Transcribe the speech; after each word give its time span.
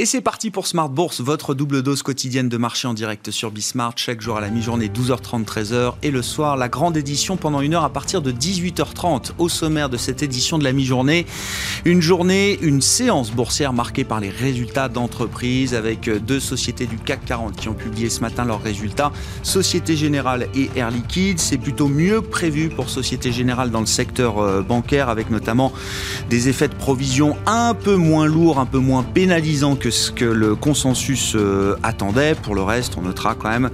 Et 0.00 0.06
c'est 0.06 0.22
parti 0.22 0.50
pour 0.50 0.66
Smart 0.66 0.88
Bourse, 0.88 1.20
votre 1.20 1.52
double 1.52 1.82
dose 1.82 2.02
quotidienne 2.02 2.48
de 2.48 2.56
marché 2.56 2.88
en 2.88 2.94
direct 2.94 3.30
sur 3.30 3.50
Bismart, 3.50 3.92
chaque 3.96 4.22
jour 4.22 4.38
à 4.38 4.40
la 4.40 4.48
mi-journée 4.48 4.88
12h30, 4.88 5.44
13h 5.44 5.92
et 6.02 6.10
le 6.10 6.22
soir 6.22 6.56
la 6.56 6.70
grande 6.70 6.96
édition 6.96 7.36
pendant 7.36 7.60
une 7.60 7.74
heure 7.74 7.84
à 7.84 7.90
partir 7.90 8.22
de 8.22 8.32
18h30. 8.32 9.32
Au 9.36 9.50
sommaire 9.50 9.90
de 9.90 9.98
cette 9.98 10.22
édition 10.22 10.56
de 10.56 10.64
la 10.64 10.72
mi-journée, 10.72 11.26
une 11.84 12.00
journée, 12.00 12.58
une 12.62 12.80
séance 12.80 13.30
boursière 13.30 13.74
marquée 13.74 14.04
par 14.04 14.20
les 14.20 14.30
résultats 14.30 14.88
d'entreprise 14.88 15.74
avec 15.74 16.08
deux 16.08 16.40
sociétés 16.40 16.86
du 16.86 16.96
CAC 16.96 17.26
40 17.26 17.56
qui 17.56 17.68
ont 17.68 17.74
publié 17.74 18.08
ce 18.08 18.22
matin 18.22 18.46
leurs 18.46 18.62
résultats, 18.62 19.12
Société 19.42 19.96
Générale 19.96 20.48
et 20.54 20.70
Air 20.76 20.90
Liquide. 20.90 21.38
C'est 21.38 21.58
plutôt 21.58 21.88
mieux 21.88 22.22
prévu 22.22 22.70
pour 22.70 22.88
Société 22.88 23.32
Générale 23.32 23.70
dans 23.70 23.80
le 23.80 23.84
secteur 23.86 24.38
euh, 24.38 24.62
bancaire 24.62 25.10
avec 25.10 25.28
notamment 25.28 25.74
des 26.30 26.48
effets 26.48 26.68
de 26.68 26.74
provision 26.74 27.36
un 27.44 27.74
peu 27.74 27.96
moins 27.96 28.24
lourds, 28.24 28.58
un 28.58 28.64
peu 28.64 28.78
moins 28.78 29.02
pénalisants 29.02 29.76
que 29.76 29.89
ce 29.90 30.10
que 30.10 30.24
le 30.24 30.54
consensus 30.54 31.34
euh, 31.34 31.76
attendait. 31.82 32.34
Pour 32.34 32.54
le 32.54 32.62
reste, 32.62 32.94
on 32.96 33.02
notera 33.02 33.34
quand 33.34 33.48
même 33.48 33.70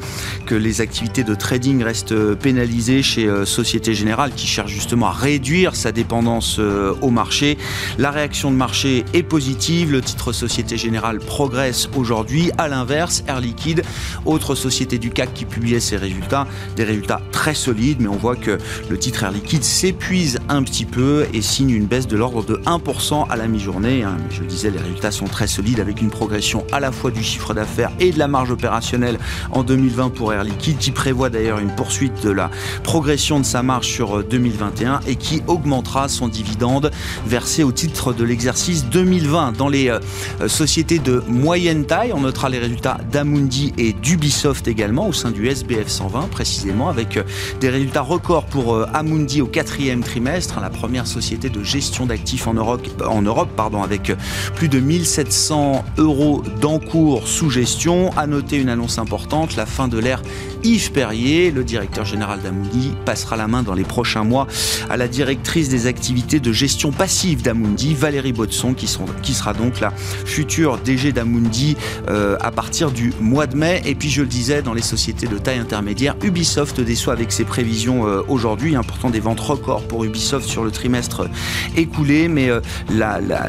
que 0.46 0.54
les 0.54 0.80
activités 0.80 1.24
de 1.24 1.34
trading 1.34 1.82
restent 1.82 2.12
euh, 2.12 2.34
pénalisées 2.34 3.02
chez 3.02 3.26
euh, 3.26 3.44
Société 3.44 3.94
Générale 3.94 4.32
qui 4.34 4.46
cherche 4.46 4.70
justement 4.70 5.06
à 5.06 5.12
réduire 5.12 5.76
sa 5.76 5.92
dépendance 5.92 6.58
au 6.58 7.10
marché. 7.10 7.58
La 7.98 8.10
réaction 8.10 8.50
de 8.50 8.56
marché 8.56 9.04
est 9.12 9.22
positive. 9.22 9.92
Le 9.92 10.00
titre 10.00 10.32
Société 10.32 10.76
Générale 10.76 11.18
progresse 11.18 11.88
aujourd'hui. 11.96 12.50
À 12.58 12.68
l'inverse, 12.68 13.22
Air 13.26 13.40
Liquide, 13.40 13.82
autre 14.24 14.54
société 14.54 14.98
du 14.98 15.10
CAC 15.10 15.34
qui 15.34 15.44
publiait 15.44 15.80
ses 15.80 15.96
résultats, 15.96 16.46
des 16.76 16.84
résultats 16.84 17.20
très 17.32 17.54
solides, 17.54 17.98
mais 18.00 18.08
on 18.08 18.16
voit 18.16 18.36
que 18.36 18.58
le 18.88 18.98
titre 18.98 19.24
Air 19.24 19.32
Liquide 19.32 19.64
s'épuise 19.64 20.38
un 20.48 20.62
petit 20.62 20.84
peu 20.84 21.26
et 21.32 21.42
signe 21.42 21.70
une 21.70 21.86
baisse 21.86 22.06
de 22.06 22.16
l'ordre 22.16 22.44
de 22.44 22.56
1% 22.66 23.28
à 23.28 23.36
la 23.36 23.46
mi-journée. 23.48 24.02
Hein. 24.02 24.16
Je 24.30 24.40
le 24.40 24.46
disais, 24.46 24.70
les 24.70 24.78
résultats 24.78 25.10
sont 25.10 25.26
très 25.26 25.46
solides 25.46 25.80
avec 25.80 26.00
une 26.00 26.10
progression 26.10 26.64
à 26.72 26.80
la 26.80 26.92
fois 26.92 27.10
du 27.10 27.22
chiffre 27.22 27.54
d'affaires 27.54 27.90
et 28.00 28.12
de 28.12 28.18
la 28.18 28.28
marge 28.28 28.50
opérationnelle 28.50 29.18
en 29.52 29.62
2020 29.62 30.10
pour 30.10 30.32
Air 30.32 30.44
Liquide, 30.44 30.78
qui 30.78 30.90
prévoit 30.90 31.30
d'ailleurs 31.30 31.58
une 31.58 31.74
poursuite 31.74 32.22
de 32.22 32.30
la 32.30 32.50
progression 32.82 33.40
de 33.40 33.44
sa 33.44 33.62
marge 33.62 33.86
sur 33.86 34.22
2021 34.24 34.94
euh, 34.94 34.98
et 35.06 35.16
qui 35.16 35.42
augmentera 35.46 36.08
son 36.08 36.28
dividende 36.28 36.90
versé 37.26 37.62
au 37.62 37.72
titre 37.72 38.12
de 38.12 38.24
l'exercice 38.24 38.86
2020. 38.86 39.52
Dans 39.56 39.68
les 39.68 39.88
euh, 39.88 39.98
euh, 40.40 40.48
sociétés 40.48 40.98
de 40.98 41.22
moyenne 41.28 41.84
taille, 41.84 42.12
on 42.12 42.20
notera 42.20 42.48
les 42.48 42.58
résultats 42.58 42.98
d'Amundi 43.10 43.72
et 43.78 43.92
d'Ubisoft 43.92 44.68
également 44.68 45.08
au 45.08 45.12
sein 45.12 45.30
du 45.30 45.48
SBF 45.48 45.88
120 45.88 46.28
précisément, 46.30 46.88
avec 46.88 47.18
des 47.60 47.68
résultats 47.68 48.02
records 48.02 48.46
pour 48.46 48.86
Amundi 48.94 49.40
au 49.40 49.46
quatrième 49.46 50.02
trimestre, 50.02 50.35
la 50.36 50.68
première 50.68 51.06
société 51.06 51.48
de 51.48 51.62
gestion 51.62 52.04
d'actifs 52.04 52.46
en 52.46 52.52
Europe, 52.52 53.48
pardon, 53.56 53.82
avec 53.82 54.12
plus 54.54 54.68
de 54.68 54.80
1700 54.80 55.82
euros 55.96 56.42
d'encours 56.60 57.26
sous 57.26 57.48
gestion. 57.48 58.10
À 58.18 58.26
noter 58.26 58.58
une 58.58 58.68
annonce 58.68 58.98
importante, 58.98 59.56
la 59.56 59.64
fin 59.64 59.88
de 59.88 59.98
l'ère 59.98 60.20
Yves 60.62 60.92
Perrier, 60.92 61.50
le 61.50 61.64
directeur 61.64 62.04
général 62.04 62.40
d'Amundi, 62.42 62.92
passera 63.06 63.36
la 63.36 63.48
main 63.48 63.62
dans 63.62 63.72
les 63.72 63.84
prochains 63.84 64.24
mois 64.24 64.46
à 64.90 64.98
la 64.98 65.08
directrice 65.08 65.70
des 65.70 65.86
activités 65.86 66.38
de 66.38 66.52
gestion 66.52 66.92
passive 66.92 67.40
d'Amundi, 67.40 67.94
Valérie 67.94 68.34
Botson, 68.34 68.74
qui, 68.74 68.86
sera 68.88 69.54
donc 69.54 69.80
la 69.80 69.90
future 69.90 70.76
DG 70.78 71.12
d'Amundi 71.12 71.76
euh, 72.08 72.36
à 72.40 72.50
partir 72.50 72.90
du 72.90 73.14
mois 73.20 73.46
de 73.46 73.56
mai. 73.56 73.80
Et 73.86 73.94
puis 73.94 74.10
je 74.10 74.20
le 74.20 74.28
disais, 74.28 74.60
dans 74.60 74.74
les 74.74 74.82
sociétés 74.82 75.28
de 75.28 75.38
taille 75.38 75.58
intermédiaire, 75.58 76.14
Ubisoft 76.22 76.80
déçoit 76.82 77.14
avec 77.14 77.32
ses 77.32 77.44
prévisions 77.44 78.06
euh, 78.06 78.22
aujourd'hui. 78.28 78.74
Pourtant 78.86 79.08
des 79.08 79.20
ventes 79.20 79.40
records 79.40 79.86
pour 79.88 80.04
Ubisoft 80.04 80.25
sur 80.40 80.64
le 80.64 80.70
trimestre 80.70 81.28
écoulé, 81.76 82.28
mais 82.28 82.50
euh, 82.50 82.60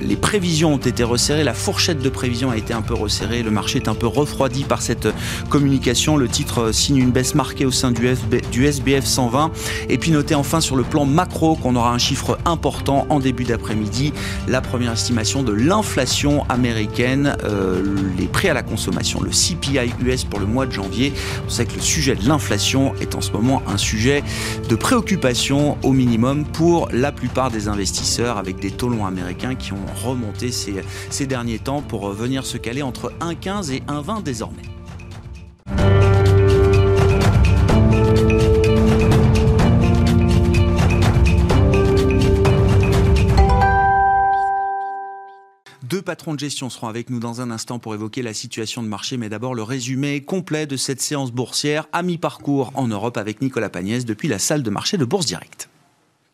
les 0.01 0.15
prévisions 0.15 0.73
ont 0.73 0.77
été 0.77 1.03
resserrées, 1.03 1.43
la 1.43 1.53
fourchette 1.53 1.99
de 1.99 2.09
prévisions 2.09 2.51
a 2.51 2.57
été 2.57 2.73
un 2.73 2.81
peu 2.81 2.93
resserrée, 2.93 3.43
le 3.43 3.51
marché 3.51 3.79
est 3.79 3.87
un 3.87 3.95
peu 3.95 4.07
refroidi 4.07 4.63
par 4.63 4.81
cette 4.81 5.07
communication. 5.49 6.17
Le 6.17 6.27
titre 6.27 6.71
signe 6.71 6.97
une 6.97 7.11
baisse 7.11 7.35
marquée 7.35 7.65
au 7.65 7.71
sein 7.71 7.91
du, 7.91 8.07
SBF 8.07 9.05
120. 9.05 9.51
Et 9.89 9.97
puis 9.97 10.11
notez 10.11 10.35
enfin 10.35 10.61
sur 10.61 10.75
le 10.75 10.83
plan 10.83 11.05
macro 11.05 11.55
qu'on 11.55 11.75
aura 11.75 11.91
un 11.91 11.97
chiffre 11.97 12.37
important 12.45 13.05
en 13.09 13.19
début 13.19 13.43
d'après-midi, 13.43 14.13
la 14.47 14.61
première 14.61 14.93
estimation 14.93 15.43
de 15.43 15.53
l'inflation 15.53 16.45
américaine, 16.49 17.35
euh, 17.43 17.83
les 18.17 18.27
prix 18.27 18.49
à 18.49 18.53
la 18.53 18.63
consommation, 18.63 19.21
le 19.21 19.29
CPI 19.29 19.91
US 20.05 20.23
pour 20.23 20.39
le 20.39 20.45
mois 20.45 20.65
de 20.65 20.71
janvier. 20.71 21.13
On 21.45 21.49
sait 21.49 21.65
que 21.65 21.75
le 21.75 21.81
sujet 21.81 22.15
de 22.15 22.27
l'inflation 22.27 22.93
est 23.01 23.15
en 23.15 23.21
ce 23.21 23.31
moment 23.31 23.61
un 23.67 23.77
sujet 23.77 24.23
de 24.69 24.75
préoccupation 24.75 25.77
au 25.83 25.91
minimum 25.91 26.45
pour 26.45 26.66
la 26.91 27.11
plupart 27.11 27.49
des 27.49 27.67
investisseurs 27.67 28.37
avec 28.37 28.59
des 28.59 28.71
taux 28.71 28.89
longs 28.89 29.05
américains 29.05 29.55
qui 29.55 29.73
ont 29.73 29.85
remonté 30.03 30.51
ces, 30.51 30.75
ces 31.09 31.25
derniers 31.25 31.59
temps 31.59 31.81
pour 31.81 32.09
venir 32.09 32.45
se 32.45 32.57
caler 32.57 32.81
entre 32.81 33.13
1,15 33.21 33.71
et 33.71 33.79
1,20 33.81 34.23
désormais. 34.23 34.63
Deux 45.83 46.01
patrons 46.01 46.33
de 46.33 46.39
gestion 46.39 46.69
seront 46.69 46.87
avec 46.87 47.09
nous 47.09 47.19
dans 47.19 47.39
un 47.39 47.49
instant 47.49 47.79
pour 47.79 47.93
évoquer 47.93 48.21
la 48.21 48.33
situation 48.33 48.83
de 48.83 48.89
marché, 48.89 49.15
mais 49.15 49.29
d'abord 49.29 49.55
le 49.55 49.63
résumé 49.63 50.21
complet 50.21 50.67
de 50.67 50.75
cette 50.75 50.99
séance 50.99 51.31
boursière 51.31 51.87
à 51.93 52.03
mi-parcours 52.03 52.71
en 52.75 52.89
Europe 52.89 53.15
avec 53.15 53.41
Nicolas 53.41 53.69
Pagnès 53.69 54.03
depuis 54.03 54.27
la 54.27 54.37
salle 54.37 54.63
de 54.63 54.69
marché 54.69 54.97
de 54.97 55.05
Bourse 55.05 55.25
Directe. 55.25 55.69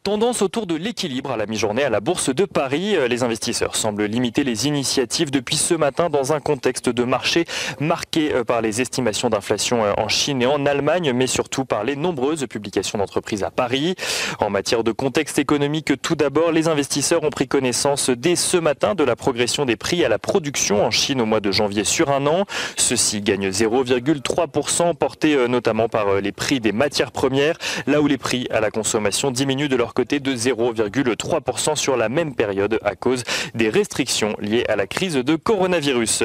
Tendance 0.04 0.42
autour 0.42 0.68
de 0.68 0.76
l'équilibre 0.76 1.32
à 1.32 1.38
la 1.38 1.46
mi-journée 1.46 1.86
à 1.86 1.90
la 1.90 2.02
Bourse 2.02 2.30
de 2.30 2.44
Paris. 2.44 2.98
Euh, 2.98 3.08
les 3.08 3.24
investisseurs 3.24 3.78
semblent 3.78 4.04
limiter 4.04 4.44
les 4.44 4.68
initiatives 4.68 5.32
depuis 5.32 5.56
ce 5.56 5.76
matin 5.76 6.10
dans 6.10 6.34
un 6.34 6.42
contexte 6.42 6.90
de 6.90 7.06
marché 7.06 7.46
marqué 7.80 8.34
euh, 8.34 8.44
par 8.44 8.62
les 8.62 8.82
estimations 8.82 9.30
d'inflation 9.30 9.86
euh, 9.86 9.94
en 9.96 10.10
Chine 10.10 10.42
et 10.42 10.46
en 10.46 10.66
Allemagne, 10.66 11.14
mais 11.14 11.26
surtout 11.26 11.64
par 11.64 11.86
les 11.86 11.96
nombreuses 11.96 12.46
publications 12.48 12.98
d'entreprises 12.98 13.46
à 13.46 13.50
Paris. 13.50 13.96
En 14.40 14.50
matière 14.50 14.84
de 14.84 14.92
contexte 14.92 15.40
économique, 15.40 15.94
tout 16.02 16.16
d'abord, 16.16 16.52
les 16.52 16.68
investisseurs 16.68 17.24
ont 17.24 17.30
pris 17.30 17.48
connaissance 17.48 18.10
dès 18.10 18.36
ce 18.36 18.58
matin 18.58 18.96
de 18.96 19.06
la 19.06 19.16
progression 19.16 19.64
des 19.64 19.78
prix 19.78 20.04
à 20.04 20.10
la 20.10 20.20
production 20.20 20.84
en 20.86 20.92
Chine 20.92 21.22
au 21.22 21.26
mois 21.26 21.40
de 21.40 21.52
janvier 21.54 21.86
sur 21.86 22.12
un 22.12 22.28
an. 22.28 22.44
Ceux-ci 22.76 23.22
gagnent 23.22 23.52
0,3%, 23.52 24.96
portés 24.96 25.48
notamment 25.48 25.88
par 25.88 26.20
les 26.20 26.34
prix 26.34 26.60
des 26.60 26.74
matières 26.74 27.14
premières, 27.14 27.58
là 27.88 28.02
où 28.02 28.08
les 28.08 28.18
prix 28.18 28.48
à 28.52 28.60
la 28.60 28.70
consommation 28.70 29.32
diminuent 29.32 29.70
de 29.70 29.78
leur 29.78 29.93
côté 29.94 30.20
de 30.20 30.36
0,3% 30.36 31.76
sur 31.76 31.98
la 31.98 32.10
même 32.10 32.36
période 32.36 32.80
à 32.84 32.96
cause 32.96 33.24
des 33.56 33.70
restrictions 33.70 34.36
liées 34.40 34.66
à 34.68 34.76
la 34.76 34.88
crise 34.88 35.16
de 35.16 35.36
coronavirus. 35.36 36.24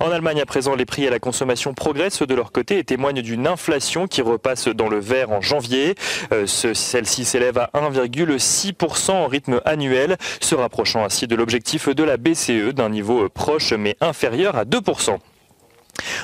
En 0.00 0.10
Allemagne, 0.10 0.40
à 0.40 0.46
présent, 0.46 0.74
les 0.74 0.86
prix 0.86 1.06
à 1.06 1.10
la 1.10 1.18
consommation 1.18 1.74
progressent 1.74 2.22
de 2.22 2.34
leur 2.34 2.52
côté 2.52 2.78
et 2.78 2.84
témoignent 2.84 3.22
d'une 3.22 3.46
inflation 3.46 4.06
qui 4.06 4.22
repasse 4.22 4.68
dans 4.68 4.88
le 4.88 4.98
vert 4.98 5.30
en 5.30 5.40
janvier. 5.40 5.94
Euh, 6.32 6.46
celle-ci 6.46 7.24
s'élève 7.24 7.58
à 7.58 7.70
1,6% 7.74 9.10
en 9.10 9.26
rythme 9.26 9.60
annuel, 9.64 10.16
se 10.40 10.54
rapprochant 10.54 11.04
ainsi 11.04 11.26
de 11.26 11.34
l'objectif 11.34 11.88
de 11.88 12.04
la 12.04 12.16
BCE 12.16 12.74
d'un 12.74 12.88
niveau 12.88 13.28
proche 13.28 13.72
mais 13.72 13.96
inférieur 14.00 14.56
à 14.56 14.64
2%. 14.64 15.18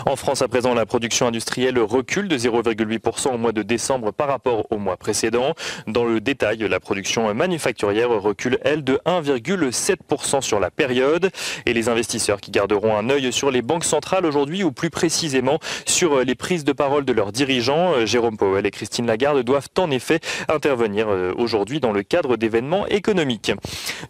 En 0.06 0.16
France, 0.16 0.42
à 0.42 0.48
présent, 0.48 0.74
la 0.74 0.86
production 0.86 1.26
industrielle 1.26 1.78
recule 1.78 2.28
de 2.28 2.36
0,8% 2.36 3.34
au 3.34 3.38
mois 3.38 3.52
de 3.52 3.62
décembre 3.62 4.12
par 4.12 4.28
rapport 4.28 4.66
au 4.70 4.78
mois 4.78 4.96
précédent. 4.96 5.54
Dans 5.86 6.04
le 6.04 6.20
détail, 6.20 6.58
la 6.58 6.80
production 6.80 7.32
manufacturière 7.34 8.10
recule, 8.10 8.58
elle, 8.62 8.84
de 8.84 9.00
1,7% 9.06 10.40
sur 10.42 10.60
la 10.60 10.70
période. 10.70 11.30
Et 11.66 11.72
les 11.72 11.88
investisseurs 11.88 12.40
qui 12.40 12.50
garderont 12.50 12.96
un 12.96 13.10
œil 13.10 13.32
sur 13.32 13.50
les 13.50 13.62
banques 13.62 13.84
centrales 13.84 14.26
aujourd'hui, 14.26 14.64
ou 14.64 14.72
plus 14.72 14.90
précisément 14.90 15.58
sur 15.86 16.24
les 16.24 16.34
prises 16.34 16.64
de 16.64 16.72
parole 16.72 17.04
de 17.04 17.12
leurs 17.12 17.32
dirigeants, 17.32 18.04
Jérôme 18.04 18.36
Powell 18.36 18.66
et 18.66 18.70
Christine 18.70 19.06
Lagarde 19.06 19.42
doivent 19.42 19.68
en 19.78 19.90
effet 19.90 20.20
intervenir 20.48 21.08
euh, 21.08 21.32
aujourd'hui 21.36 21.80
dans 21.80 21.92
le 21.92 22.02
cadre 22.02 22.36
d'événements 22.36 22.86
économiques. 22.86 23.52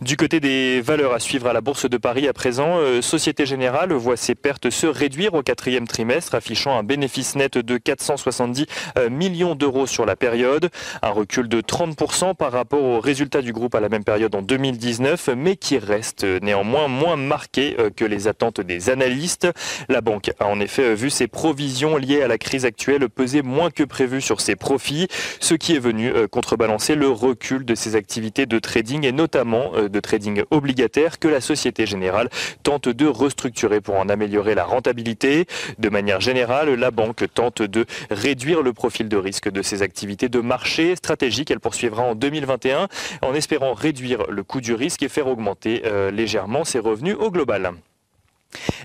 Du 0.00 0.16
côté 0.16 0.40
des 0.40 0.80
valeurs 0.80 1.12
à 1.12 1.20
suivre 1.20 1.46
à 1.46 1.52
la 1.52 1.60
Bourse 1.60 1.88
de 1.88 1.96
Paris, 1.96 2.28
à 2.28 2.32
présent, 2.32 2.78
euh, 2.78 3.02
Société 3.02 3.46
Générale 3.46 3.92
voit 3.92 4.16
ses 4.16 4.34
pertes 4.34 4.70
se 4.70 4.86
réduire 4.86 5.34
au 5.34 5.42
quatrième 5.54 5.86
trimestre, 5.86 6.34
affichant 6.34 6.76
un 6.76 6.82
bénéfice 6.82 7.36
net 7.36 7.58
de 7.58 7.78
470 7.78 8.66
euh, 8.98 9.08
millions 9.08 9.54
d'euros 9.54 9.86
sur 9.86 10.04
la 10.04 10.16
période, 10.16 10.68
un 11.00 11.10
recul 11.10 11.48
de 11.48 11.60
30% 11.60 12.34
par 12.34 12.50
rapport 12.50 12.82
aux 12.82 12.98
résultats 12.98 13.40
du 13.40 13.52
groupe 13.52 13.76
à 13.76 13.80
la 13.80 13.88
même 13.88 14.02
période 14.02 14.34
en 14.34 14.42
2019, 14.42 15.30
mais 15.36 15.54
qui 15.54 15.78
reste 15.78 16.24
néanmoins 16.24 16.88
moins 16.88 17.16
marqué 17.16 17.76
euh, 17.78 17.88
que 17.88 18.04
les 18.04 18.26
attentes 18.26 18.60
des 18.60 18.90
analystes. 18.90 19.46
La 19.88 20.00
banque 20.00 20.32
a 20.40 20.48
en 20.48 20.58
effet 20.58 20.96
vu 20.96 21.08
ses 21.08 21.28
provisions 21.28 21.98
liées 21.98 22.22
à 22.22 22.26
la 22.26 22.36
crise 22.36 22.64
actuelle 22.64 23.08
peser 23.08 23.42
moins 23.42 23.70
que 23.70 23.84
prévu 23.84 24.20
sur 24.20 24.40
ses 24.40 24.56
profits, 24.56 25.06
ce 25.38 25.54
qui 25.54 25.76
est 25.76 25.78
venu 25.78 26.08
euh, 26.08 26.26
contrebalancer 26.26 26.96
le 26.96 27.08
recul 27.08 27.64
de 27.64 27.76
ses 27.76 27.94
activités 27.94 28.46
de 28.46 28.58
trading 28.58 29.06
et 29.06 29.12
notamment 29.12 29.70
de 29.88 30.00
trading 30.00 30.42
obligataire 30.50 31.20
que 31.20 31.28
la 31.28 31.40
Société 31.40 31.86
Générale 31.86 32.28
tente 32.64 32.88
de 32.88 33.06
restructurer 33.06 33.80
pour 33.80 33.94
en 33.94 34.08
améliorer 34.08 34.56
la 34.56 34.64
rentabilité. 34.64 35.43
De 35.78 35.88
manière 35.88 36.20
générale, 36.20 36.74
la 36.74 36.90
banque 36.90 37.24
tente 37.32 37.62
de 37.62 37.86
réduire 38.10 38.62
le 38.62 38.72
profil 38.72 39.08
de 39.08 39.16
risque 39.16 39.50
de 39.50 39.62
ses 39.62 39.82
activités 39.82 40.28
de 40.28 40.40
marché. 40.40 40.96
Stratégie 40.96 41.44
qu'elle 41.44 41.60
poursuivra 41.60 42.02
en 42.02 42.14
2021 42.14 42.88
en 43.22 43.34
espérant 43.34 43.74
réduire 43.74 44.24
le 44.28 44.42
coût 44.42 44.60
du 44.60 44.74
risque 44.74 45.02
et 45.02 45.08
faire 45.08 45.26
augmenter 45.26 45.82
euh, 45.84 46.10
légèrement 46.10 46.64
ses 46.64 46.78
revenus 46.78 47.16
au 47.18 47.30
global. 47.30 47.72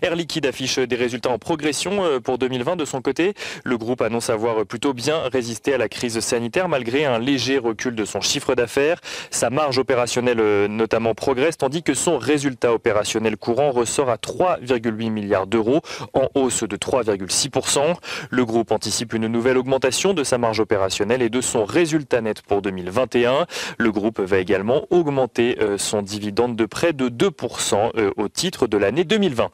Air 0.01 0.16
Liquide 0.16 0.45
affiche 0.45 0.80
des 0.80 0.95
résultats 0.95 1.30
en 1.30 1.39
progression 1.39 2.04
euh, 2.04 2.19
pour 2.19 2.38
2020 2.38 2.75
de 2.75 2.86
son 2.86 3.01
côté. 3.01 3.33
Le 3.63 3.77
groupe 3.77 4.01
annonce 4.01 4.30
avoir 4.30 4.66
plutôt 4.66 4.94
bien 4.94 5.19
résisté 5.31 5.74
à 5.74 5.77
la 5.77 5.89
crise 5.89 6.19
sanitaire 6.19 6.69
malgré 6.69 7.06
un 7.06 7.19
léger 7.19 7.57
recul 7.57 7.95
de 7.95 8.06
son 8.06 8.21
chiffre 8.21 8.56
d'affaires. 8.56 9.01
Sa 9.31 9.50
marge 9.50 9.77
opérationnelle 9.77 10.39
euh, 10.39 10.68
notamment 10.68 11.16
progresse 11.16 11.57
tandis 11.57 11.83
que 11.83 11.94
son 11.94 12.18
résultat 12.18 12.74
opérationnel 12.74 13.38
courant 13.38 13.71
ressort 13.71 14.10
à 14.10 14.16
3,8 14.16 15.10
milliards 15.10 15.48
d'euros 15.48 15.81
en 16.13 16.30
hausse 16.36 16.63
de 16.63 16.77
3,6%. 16.77 17.95
Le 18.30 18.45
groupe 18.45 18.71
anticipe 18.71 19.13
une 19.13 19.27
nouvelle 19.27 19.57
augmentation 19.57 20.13
de 20.13 20.24
sa 20.24 20.38
marge 20.38 20.60
opérationnelle 20.60 21.21
et 21.21 21.30
de 21.30 21.42
son 21.42 21.66
résultat 21.66 22.21
net 22.21 22.42
pour 22.42 22.62
2021. 22.62 23.45
Le 23.77 23.92
groupe 23.92 24.19
va 24.19 24.38
également 24.38 24.86
augmenter 24.89 25.57
euh, 25.62 25.77
son 25.77 26.01
dividende 26.01 26.56
de 26.56 26.66
près 26.66 26.94
de 26.94 27.10
2% 27.10 28.13
au 28.18 28.30
titre 28.30 28.68
de 28.68 28.77
l'année 28.77 29.04
2020. 29.04 29.50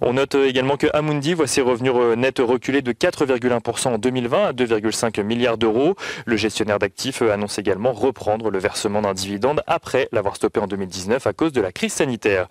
On 0.00 0.14
note 0.14 0.34
également 0.34 0.76
que 0.76 0.86
Amundi 0.92 1.34
voit 1.34 1.46
ses 1.46 1.60
revenus 1.60 1.92
nets 2.16 2.38
reculer 2.38 2.82
de 2.82 2.92
4,1% 2.92 3.88
en 3.88 3.98
2020 3.98 4.46
à 4.46 4.52
2,5 4.52 5.22
milliards 5.22 5.58
d'euros. 5.58 5.94
Le 6.26 6.36
gestionnaire 6.36 6.78
d'actifs 6.78 7.22
annonce 7.22 7.58
également 7.58 7.92
reprendre 7.92 8.50
le 8.50 8.58
versement 8.58 9.02
d'un 9.02 9.14
dividende 9.14 9.62
après 9.66 10.08
l'avoir 10.12 10.36
stoppé 10.36 10.60
en 10.60 10.66
2019 10.66 11.26
à 11.26 11.32
cause 11.32 11.52
de 11.52 11.60
la 11.60 11.72
crise 11.72 11.92
sanitaire. 11.92 12.48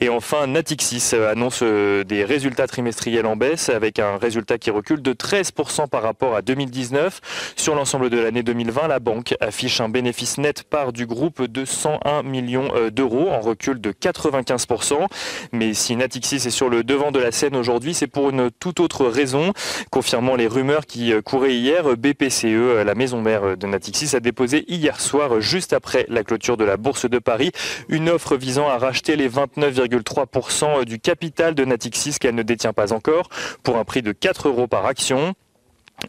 Et 0.00 0.08
enfin, 0.08 0.46
Natixis 0.46 1.14
annonce 1.14 1.62
des 1.62 2.24
résultats 2.24 2.66
trimestriels 2.66 3.26
en 3.26 3.36
baisse 3.36 3.68
avec 3.68 3.98
un 3.98 4.16
résultat 4.16 4.58
qui 4.58 4.70
recule 4.70 5.02
de 5.02 5.12
13% 5.12 5.88
par 5.88 6.02
rapport 6.02 6.34
à 6.34 6.42
2019. 6.42 7.20
Sur 7.56 7.74
l'ensemble 7.74 8.10
de 8.10 8.18
l'année 8.18 8.42
2020, 8.42 8.88
la 8.88 8.98
banque 8.98 9.34
affiche 9.40 9.80
un 9.80 9.88
bénéfice 9.88 10.38
net 10.38 10.64
part 10.64 10.92
du 10.92 11.06
groupe 11.06 11.42
de 11.42 11.64
101 11.64 12.22
millions 12.22 12.68
d'euros 12.90 13.28
en 13.30 13.40
recul 13.40 13.80
de 13.80 13.92
95%. 13.92 15.06
Mais 15.52 15.74
si 15.74 15.96
Natixis 15.96 16.29
c'est 16.38 16.50
sur 16.50 16.68
le 16.68 16.84
devant 16.84 17.10
de 17.10 17.18
la 17.18 17.32
scène 17.32 17.56
aujourd'hui, 17.56 17.94
c'est 17.94 18.06
pour 18.06 18.30
une 18.30 18.50
toute 18.50 18.80
autre 18.80 19.06
raison. 19.06 19.52
Confirmant 19.90 20.36
les 20.36 20.46
rumeurs 20.46 20.86
qui 20.86 21.12
euh, 21.12 21.22
couraient 21.22 21.54
hier, 21.54 21.96
BPCE, 21.96 22.44
euh, 22.44 22.84
la 22.84 22.94
maison 22.94 23.20
mère 23.20 23.56
de 23.56 23.66
Natixis, 23.66 24.14
a 24.14 24.20
déposé 24.20 24.64
hier 24.68 25.00
soir, 25.00 25.40
juste 25.40 25.72
après 25.72 26.06
la 26.08 26.22
clôture 26.22 26.56
de 26.56 26.64
la 26.64 26.76
Bourse 26.76 27.08
de 27.08 27.18
Paris, 27.18 27.52
une 27.88 28.08
offre 28.08 28.36
visant 28.36 28.68
à 28.68 28.78
racheter 28.78 29.16
les 29.16 29.28
29,3% 29.28 30.84
du 30.84 30.98
capital 30.98 31.54
de 31.54 31.64
Natixis 31.64 32.18
qu'elle 32.20 32.34
ne 32.34 32.42
détient 32.42 32.72
pas 32.72 32.92
encore, 32.92 33.28
pour 33.62 33.76
un 33.76 33.84
prix 33.84 34.02
de 34.02 34.12
4 34.12 34.48
euros 34.48 34.66
par 34.66 34.86
action. 34.86 35.34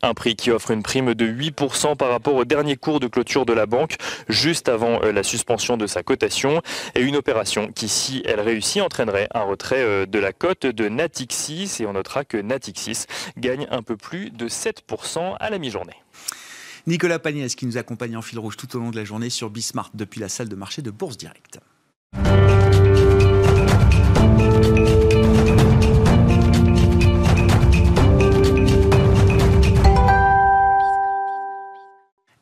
Un 0.01 0.13
prix 0.13 0.35
qui 0.35 0.51
offre 0.51 0.71
une 0.71 0.83
prime 0.83 1.13
de 1.13 1.27
8% 1.27 1.95
par 1.95 2.09
rapport 2.09 2.35
au 2.35 2.45
dernier 2.45 2.75
cours 2.75 2.99
de 2.99 3.07
clôture 3.07 3.45
de 3.45 3.53
la 3.53 3.65
banque, 3.65 3.95
juste 4.29 4.69
avant 4.69 5.01
euh, 5.03 5.11
la 5.11 5.23
suspension 5.23 5.77
de 5.77 5.87
sa 5.87 6.03
cotation, 6.03 6.61
et 6.95 7.01
une 7.01 7.15
opération 7.15 7.71
qui, 7.71 7.87
si 7.87 8.21
elle 8.25 8.39
réussit, 8.39 8.81
entraînerait 8.81 9.27
un 9.33 9.43
retrait 9.43 9.81
euh, 9.81 10.05
de 10.05 10.19
la 10.19 10.33
cote 10.33 10.65
de 10.65 10.89
Natixis, 10.89 11.77
et 11.79 11.85
on 11.85 11.93
notera 11.93 12.23
que 12.23 12.37
Natixis 12.37 13.05
gagne 13.37 13.67
un 13.71 13.81
peu 13.81 13.97
plus 13.97 14.31
de 14.31 14.47
7% 14.47 15.35
à 15.39 15.49
la 15.49 15.57
mi-journée. 15.57 15.95
Nicolas 16.87 17.19
Pagnès 17.19 17.53
qui 17.55 17.65
nous 17.65 17.77
accompagne 17.77 18.17
en 18.17 18.21
fil 18.21 18.39
rouge 18.39 18.57
tout 18.57 18.75
au 18.75 18.79
long 18.79 18.89
de 18.89 18.95
la 18.95 19.03
journée 19.03 19.29
sur 19.29 19.49
Bismart 19.49 19.91
depuis 19.93 20.19
la 20.19 20.29
salle 20.29 20.49
de 20.49 20.55
marché 20.55 20.81
de 20.81 20.89
Bourse 20.89 21.17
Directe. 21.17 21.59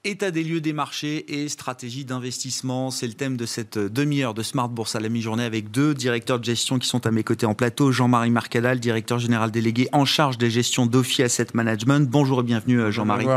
État 0.06 0.32
des 0.32 0.46
lieux 0.46 0.62
des 0.62 0.72
marchés 0.72 1.26
et 1.28 1.50
stratégie 1.50 2.06
d'investissement, 2.06 2.90
c'est 2.90 3.06
le 3.06 3.12
thème 3.12 3.36
de 3.36 3.46
cette 3.46 3.78
demi-heure 3.78 4.34
de 4.34 4.44
Smart 4.44 4.70
Bourse 4.70 4.96
à 4.96 5.02
la 5.02 5.10
mi-journée 5.10 5.44
avec 5.44 5.72
deux 5.72 5.94
directeurs 5.94 6.40
de 6.40 6.46
gestion 6.46 6.80
qui 6.80 6.88
sont 6.88 7.06
à 7.06 7.12
mes 7.12 7.26
côtés 7.26 7.46
en 7.46 7.54
plateau. 7.54 7.92
Jean-Marie 7.92 8.30
Marcadal, 8.30 8.80
directeur 8.80 9.20
général 9.20 9.52
délégué 9.52 9.90
en 9.92 10.06
charge 10.06 10.38
des 10.38 10.50
gestions 10.50 10.86
d'Ophi 10.86 11.22
Asset 11.22 11.48
Management. 11.54 12.10
Bonjour 12.10 12.40
et 12.40 12.44
bienvenue 12.44 12.80
euh, 12.80 12.92
Jean-Marie. 12.92 13.28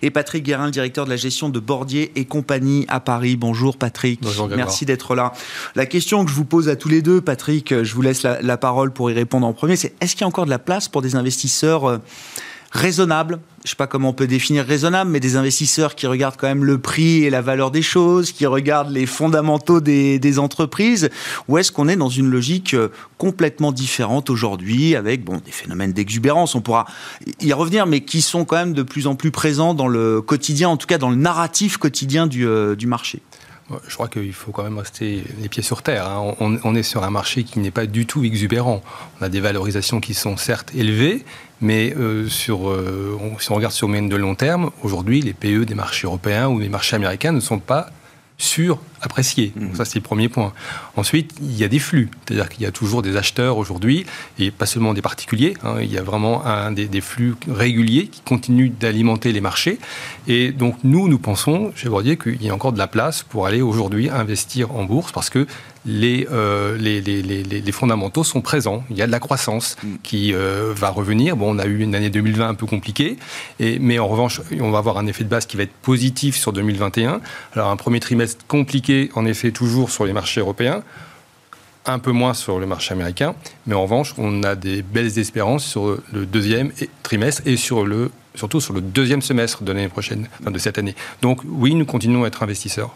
Et 0.00 0.10
Patrick 0.10 0.42
Guérin, 0.42 0.70
directeur 0.70 1.04
de 1.04 1.10
la 1.10 1.18
gestion 1.18 1.50
de 1.50 1.60
Bordier 1.60 2.12
et 2.16 2.24
compagnie 2.24 2.86
à 2.88 3.00
Paris. 3.00 3.36
Bonjour 3.36 3.76
Patrick. 3.76 4.20
Bonjour 4.22 4.48
Merci 4.48 4.86
d'être 4.86 5.14
là. 5.14 5.34
La 5.74 5.84
question 5.84 6.24
que 6.24 6.30
je 6.30 6.36
vous 6.36 6.46
pose 6.46 6.70
à 6.70 6.76
tous 6.76 6.88
les 6.88 7.02
deux, 7.02 7.20
Patrick, 7.20 7.82
je 7.82 7.94
vous 7.94 8.00
laisse 8.00 8.22
la, 8.22 8.40
la 8.40 8.56
parole 8.56 8.90
pour 8.90 9.10
y 9.10 9.12
répondre 9.12 9.46
en 9.46 9.52
premier, 9.52 9.76
c'est 9.76 9.94
est-ce 10.00 10.12
qu'il 10.12 10.22
y 10.22 10.24
a 10.24 10.28
encore 10.28 10.46
de 10.46 10.50
la 10.50 10.58
place 10.58 10.88
pour 10.88 11.02
des 11.02 11.14
investisseurs 11.14 12.00
euh, 12.76 12.80
raisonnable. 12.80 13.40
Je 13.64 13.70
sais 13.70 13.76
pas 13.76 13.86
comment 13.86 14.10
on 14.10 14.12
peut 14.12 14.26
définir 14.26 14.64
raisonnable, 14.64 15.10
mais 15.10 15.20
des 15.20 15.36
investisseurs 15.36 15.94
qui 15.94 16.06
regardent 16.06 16.36
quand 16.36 16.46
même 16.46 16.64
le 16.64 16.78
prix 16.78 17.24
et 17.24 17.30
la 17.30 17.40
valeur 17.40 17.70
des 17.70 17.82
choses, 17.82 18.30
qui 18.30 18.46
regardent 18.46 18.90
les 18.90 19.06
fondamentaux 19.06 19.80
des, 19.80 20.38
entreprises, 20.38 21.10
ou 21.48 21.58
est-ce 21.58 21.72
qu'on 21.72 21.88
est 21.88 21.96
dans 21.96 22.08
une 22.08 22.28
logique 22.28 22.74
euh, 22.74 22.88
complètement 23.18 23.72
différente 23.72 24.30
aujourd'hui 24.30 24.94
avec 24.94 25.24
bon 25.24 25.40
des 25.44 25.50
phénomènes 25.50 25.92
d'exubérance, 25.92 26.54
on 26.54 26.60
pourra 26.60 26.86
y 27.40 27.52
revenir, 27.52 27.86
mais 27.86 28.00
qui 28.00 28.20
sont 28.20 28.44
quand 28.44 28.56
même 28.56 28.74
de 28.74 28.82
plus 28.82 29.06
en 29.06 29.14
plus 29.14 29.30
présents 29.30 29.74
dans 29.74 29.88
le 29.88 30.20
quotidien, 30.20 30.68
en 30.68 30.76
tout 30.76 30.86
cas 30.86 30.98
dans 30.98 31.10
le 31.10 31.16
narratif 31.16 31.78
quotidien 31.78 32.26
du, 32.26 32.46
euh, 32.46 32.76
du 32.76 32.86
marché. 32.86 33.20
Je 33.88 33.94
crois 33.94 34.08
qu'il 34.08 34.32
faut 34.32 34.52
quand 34.52 34.62
même 34.62 34.78
rester 34.78 35.24
les 35.40 35.48
pieds 35.48 35.62
sur 35.62 35.82
terre. 35.82 36.06
Hein. 36.08 36.34
On, 36.38 36.74
est 36.76 36.84
sur 36.84 37.02
un 37.02 37.10
marché 37.10 37.42
qui 37.42 37.58
n'est 37.58 37.72
pas 37.72 37.86
du 37.86 38.06
tout 38.06 38.22
exubérant. 38.22 38.80
On 39.20 39.24
a 39.24 39.28
des 39.28 39.40
valorisations 39.40 39.98
qui 40.00 40.14
sont 40.14 40.36
certes 40.36 40.72
élevées, 40.74 41.24
mais 41.60 41.92
euh, 41.96 42.28
euh, 42.48 43.16
si 43.40 43.50
on 43.50 43.54
regarde 43.54 43.72
sur 43.72 43.88
moyenne 43.88 44.08
de 44.08 44.16
long 44.16 44.36
terme, 44.36 44.70
aujourd'hui, 44.82 45.20
les 45.20 45.32
PE 45.32 45.64
des 45.64 45.74
marchés 45.74 46.06
européens 46.06 46.48
ou 46.48 46.60
des 46.60 46.68
marchés 46.68 46.94
américains 46.94 47.32
ne 47.32 47.40
sont 47.40 47.58
pas 47.58 47.90
sur-apprécié. 48.38 49.52
Mhm. 49.56 49.74
Ça, 49.74 49.84
c'est 49.84 49.98
le 49.98 50.02
premier 50.02 50.28
point. 50.28 50.52
Ensuite, 50.96 51.34
il 51.40 51.56
y 51.56 51.64
a 51.64 51.68
des 51.68 51.78
flux. 51.78 52.10
C'est-à-dire 52.26 52.48
qu'il 52.48 52.62
y 52.62 52.66
a 52.66 52.70
toujours 52.70 53.02
des 53.02 53.16
acheteurs 53.16 53.56
aujourd'hui, 53.56 54.04
et 54.38 54.50
pas 54.50 54.66
seulement 54.66 54.92
des 54.94 55.02
particuliers. 55.02 55.54
Hein. 55.62 55.76
il 55.80 55.90
y 55.90 55.98
a 55.98 56.02
vraiment 56.02 56.44
un, 56.44 56.72
des, 56.72 56.86
des, 56.86 57.00
flux 57.00 57.34
réguliers 57.48 58.08
qui 58.08 58.20
continuent 58.20 58.72
d'alimenter 58.78 59.32
les 59.32 59.40
marchés. 59.40 59.78
Et 60.26 60.52
donc, 60.52 60.76
nous, 60.84 61.08
nous 61.08 61.18
pensons, 61.18 61.72
je 61.74 61.88
vais 61.88 62.02
dire 62.02 62.18
qu'il 62.18 62.42
y 62.42 62.50
a 62.50 62.54
encore 62.54 62.72
de 62.72 62.78
la 62.78 62.88
place 62.88 63.22
pour 63.22 63.46
aller 63.46 63.62
aujourd'hui 63.62 64.10
investir 64.10 64.74
en 64.74 64.84
bourse 64.84 65.12
parce 65.12 65.30
que 65.30 65.46
euh, 65.86 66.76
les, 66.78 67.00
les, 67.00 67.22
les, 67.22 67.42
les, 67.42 67.72
fondamentaux 67.72 68.24
sont 68.24 68.40
présents. 68.40 68.84
Il 68.90 68.96
y 68.96 69.02
a 69.02 69.06
de 69.06 69.12
la 69.12 69.20
croissance 69.20 69.76
mm. 69.82 69.88
qui 70.02 70.34
euh, 70.34 70.72
va 70.74 70.90
revenir. 70.90 71.36
Bon, 71.36 71.54
on 71.54 71.58
a 71.58 71.66
eu 71.66 71.80
une 71.80 71.94
année 71.94 72.10
2020 72.10 72.48
un 72.48 72.54
peu 72.54 72.66
compliquée, 72.66 73.16
et, 73.60 73.78
mais 73.78 73.98
en 73.98 74.08
revanche, 74.08 74.40
on 74.60 74.70
va 74.70 74.78
avoir 74.78 74.98
un 74.98 75.06
effet 75.06 75.24
de 75.24 75.28
base 75.28 75.46
qui 75.46 75.56
va 75.56 75.62
être 75.62 75.74
positif 75.82 76.36
sur 76.36 76.52
2021. 76.52 77.20
Alors, 77.54 77.70
un 77.70 77.76
premier 77.76 78.00
trimestre 78.00 78.44
compliqué, 78.46 79.10
en 79.14 79.26
effet, 79.26 79.50
toujours 79.50 79.90
sur 79.90 80.04
les 80.04 80.12
marchés 80.12 80.40
européens 80.40 80.82
un 81.88 82.00
peu 82.00 82.10
moins 82.10 82.34
sur 82.34 82.58
le 82.58 82.66
marché 82.66 82.92
américain, 82.92 83.36
mais 83.64 83.76
en 83.76 83.82
revanche, 83.82 84.12
on 84.18 84.42
a 84.42 84.56
des 84.56 84.82
belles 84.82 85.20
espérances 85.20 85.64
sur 85.64 85.98
le 86.12 86.26
deuxième 86.26 86.72
trimestre 87.04 87.42
et 87.46 87.56
sur 87.56 87.86
le, 87.86 88.10
surtout 88.34 88.60
sur 88.60 88.74
le 88.74 88.80
deuxième 88.80 89.22
semestre 89.22 89.62
de 89.62 89.70
l'année 89.72 89.88
prochaine, 89.88 90.26
de 90.44 90.58
cette 90.58 90.78
année. 90.78 90.96
Donc 91.22 91.42
oui, 91.44 91.76
nous 91.76 91.86
continuons 91.86 92.24
à 92.24 92.26
être 92.26 92.42
investisseurs. 92.42 92.92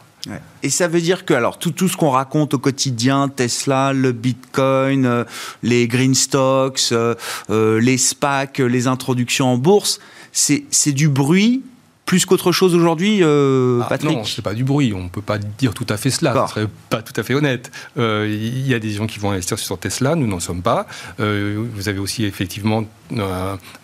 Et 0.62 0.70
ça 0.70 0.88
veut 0.88 1.00
dire 1.00 1.24
que 1.24 1.34
alors 1.34 1.58
tout, 1.58 1.70
tout 1.70 1.88
ce 1.88 1.96
qu'on 1.96 2.10
raconte 2.10 2.54
au 2.54 2.58
quotidien, 2.58 3.28
Tesla, 3.28 3.92
le 3.92 4.12
Bitcoin, 4.12 5.06
euh, 5.06 5.24
les 5.62 5.88
green 5.88 6.14
stocks, 6.14 6.88
euh, 6.92 7.14
euh, 7.48 7.80
les 7.80 7.96
SPAC, 7.96 8.58
les 8.58 8.86
introductions 8.86 9.52
en 9.52 9.56
bourse, 9.56 10.00
c'est 10.32 10.92
du 10.92 11.08
bruit 11.08 11.62
plus 12.06 12.26
qu'autre 12.26 12.50
chose 12.50 12.74
aujourd'hui, 12.74 13.22
ah, 13.22 13.86
Patrick 13.88 14.10
Non, 14.10 14.24
c'est 14.24 14.42
pas 14.42 14.52
du 14.52 14.64
bruit. 14.64 14.92
On 14.92 15.08
peut 15.08 15.22
pas 15.22 15.38
dire 15.38 15.72
tout 15.72 15.86
à 15.88 15.96
fait 15.96 16.10
cela. 16.10 16.44
Ce 16.48 16.54
serait 16.54 16.66
pas 16.88 17.02
tout 17.02 17.12
à 17.16 17.22
fait 17.22 17.34
honnête. 17.34 17.70
Il 17.96 18.66
y 18.66 18.74
a 18.74 18.80
des 18.80 18.90
gens 18.90 19.06
qui 19.06 19.20
vont 19.20 19.30
investir 19.30 19.60
sur 19.60 19.78
Tesla. 19.78 20.16
Nous 20.16 20.26
n'en 20.26 20.40
sommes 20.40 20.62
pas. 20.62 20.88
vous 21.18 21.88
avez 21.88 22.00
aussi 22.00 22.24
effectivement 22.24 22.82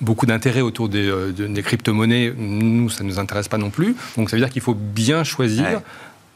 beaucoup 0.00 0.26
d'intérêt 0.26 0.60
autour 0.60 0.88
des, 0.88 1.08
des 1.32 1.62
crypto-monnaies. 1.62 2.34
Nous, 2.36 2.90
ça 2.90 3.04
ne 3.04 3.10
nous 3.10 3.20
intéresse 3.20 3.46
pas 3.46 3.58
non 3.58 3.70
plus. 3.70 3.94
Donc 4.16 4.28
ça 4.28 4.34
veut 4.34 4.42
dire 4.42 4.50
qu'il 4.50 4.62
faut 4.62 4.74
bien 4.74 5.22
choisir. 5.22 5.80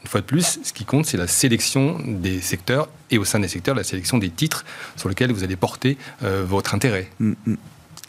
Une 0.03 0.09
fois 0.09 0.21
de 0.21 0.25
plus, 0.25 0.59
ce 0.63 0.73
qui 0.73 0.85
compte, 0.85 1.05
c'est 1.05 1.17
la 1.17 1.27
sélection 1.27 1.97
des 2.05 2.41
secteurs 2.41 2.89
et 3.11 3.17
au 3.17 3.25
sein 3.25 3.39
des 3.39 3.47
secteurs, 3.47 3.75
la 3.75 3.83
sélection 3.83 4.17
des 4.17 4.29
titres 4.29 4.65
sur 4.95 5.09
lesquels 5.09 5.31
vous 5.31 5.43
allez 5.43 5.55
porter 5.55 5.97
euh, 6.23 6.43
votre 6.45 6.73
intérêt. 6.73 7.07
Mm, 7.19 7.33
mm. 7.45 7.55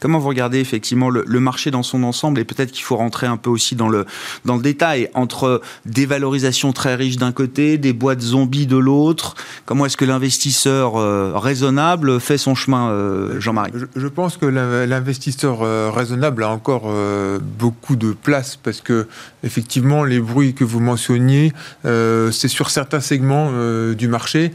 Comment 0.03 0.19
vous 0.19 0.27
regardez 0.27 0.59
effectivement 0.59 1.09
le, 1.09 1.39
marché 1.39 1.71
dans 1.71 1.81
son 1.81 2.03
ensemble 2.03 2.41
et 2.41 2.43
peut-être 2.43 2.73
qu'il 2.73 2.83
faut 2.83 2.97
rentrer 2.97 3.25
un 3.25 3.37
peu 3.37 3.49
aussi 3.49 3.77
dans 3.77 3.87
le, 3.87 4.05
dans 4.43 4.57
le 4.57 4.61
détail 4.61 5.09
entre 5.13 5.61
des 5.85 6.05
valorisations 6.05 6.73
très 6.73 6.95
riches 6.95 7.15
d'un 7.15 7.31
côté, 7.31 7.77
des 7.77 7.93
boîtes 7.93 8.19
zombies 8.19 8.67
de 8.67 8.75
l'autre? 8.75 9.35
Comment 9.65 9.85
est-ce 9.85 9.95
que 9.95 10.03
l'investisseur 10.03 10.97
euh, 10.97 11.31
raisonnable 11.35 12.19
fait 12.19 12.37
son 12.37 12.53
chemin, 12.53 12.89
euh, 12.89 13.39
Jean-Marie? 13.39 13.71
Je, 13.95 14.07
pense 14.07 14.35
que 14.35 14.45
l'investisseur 14.45 15.61
euh, 15.61 15.89
raisonnable 15.89 16.43
a 16.43 16.49
encore 16.49 16.91
beaucoup 17.57 17.95
de 17.95 18.11
place 18.11 18.57
parce 18.57 18.81
que 18.81 19.07
effectivement 19.45 20.03
les 20.03 20.19
bruits 20.19 20.53
que 20.53 20.65
vous 20.65 20.81
mentionniez, 20.81 21.53
c'est 21.85 22.49
sur 22.49 22.69
certains 22.71 22.99
segments 22.99 23.51
du 23.93 24.09
marché 24.09 24.51